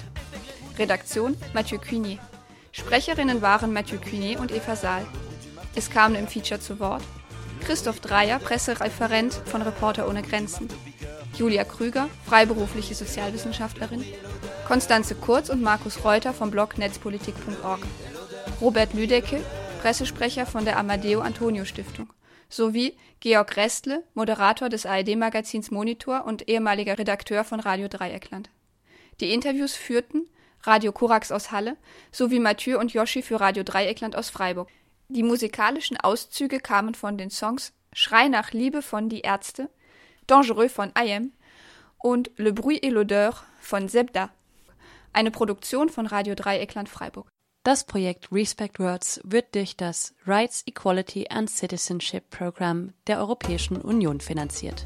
Redaktion 0.77 1.35
Mathieu 1.53 1.79
Cuinier. 1.79 2.19
Sprecherinnen 2.71 3.41
waren 3.41 3.73
Mathieu 3.73 3.97
Cuinier 3.97 4.39
und 4.39 4.51
Eva 4.51 4.75
Saal. 4.75 5.05
Es 5.75 5.89
kamen 5.89 6.15
im 6.15 6.27
Feature 6.27 6.59
zu 6.59 6.79
Wort 6.79 7.01
Christoph 7.63 8.01
Dreier, 8.01 8.39
Pressereferent 8.39 9.33
von 9.45 9.61
Reporter 9.61 10.09
ohne 10.09 10.21
Grenzen, 10.21 10.67
Julia 11.37 11.63
Krüger, 11.63 12.09
freiberufliche 12.25 12.93
Sozialwissenschaftlerin, 12.93 14.03
Konstanze 14.67 15.15
Kurz 15.15 15.49
und 15.49 15.61
Markus 15.61 16.03
Reuter 16.03 16.33
vom 16.33 16.51
Blog 16.51 16.77
netzpolitik.org. 16.77 17.79
Robert 18.59 18.93
Lüdecke, 18.93 19.41
Pressesprecher 19.81 20.45
von 20.45 20.65
der 20.65 20.77
Amadeo 20.77 21.21
Antonio 21.21 21.63
Stiftung. 21.63 22.09
Sowie 22.49 22.97
Georg 23.21 23.55
Restle, 23.55 24.03
Moderator 24.13 24.67
des 24.67 24.85
ARD-Magazins 24.85 25.71
Monitor 25.71 26.25
und 26.25 26.49
ehemaliger 26.49 26.97
Redakteur 26.99 27.43
von 27.43 27.61
Radio 27.61 27.87
Dreieckland. 27.87 28.49
Die 29.21 29.33
Interviews 29.33 29.73
führten 29.73 30.27
Radio 30.63 30.91
Korax 30.91 31.31
aus 31.31 31.51
Halle 31.51 31.77
sowie 32.11 32.39
Mathieu 32.39 32.77
und 32.77 32.93
Yoshi 32.93 33.21
für 33.21 33.39
Radio 33.39 33.63
Dreieckland 33.63 34.15
aus 34.15 34.29
Freiburg. 34.29 34.69
Die 35.13 35.21
musikalischen 35.21 35.95
Auszüge 35.97 36.59
kamen 36.59 36.95
von 36.95 37.19
den 37.19 37.29
Songs 37.29 37.71
Schrei 37.93 38.29
nach 38.29 38.51
Liebe 38.51 38.81
von 38.81 39.09
Die 39.09 39.21
Ärzte, 39.21 39.69
Dangereux 40.25 40.73
von 40.73 40.91
IM 40.99 41.33
und 41.99 42.31
Le 42.37 42.51
Bruit 42.51 42.83
et 42.83 42.91
l'Odeur 42.91 43.35
von 43.61 43.87
Zebda. 43.87 44.31
Eine 45.13 45.29
Produktion 45.29 45.89
von 45.89 46.07
Radio 46.07 46.33
Dreieckland 46.33 46.89
Freiburg. 46.89 47.27
Das 47.63 47.83
Projekt 47.83 48.31
Respect 48.31 48.79
Words 48.79 49.21
wird 49.23 49.53
durch 49.53 49.77
das 49.77 50.15
Rights, 50.25 50.63
Equality 50.65 51.27
and 51.29 51.47
Citizenship 51.47 52.31
Program 52.31 52.93
der 53.05 53.19
Europäischen 53.19 53.79
Union 53.79 54.19
finanziert. 54.19 54.83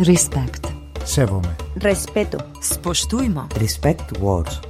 Respect. 0.00 0.66
Sevome. 1.04 1.56
Respeto. 1.76 2.38
Spoštujmo. 2.60 3.48
Respect 3.60 4.20
Words. 4.20 4.60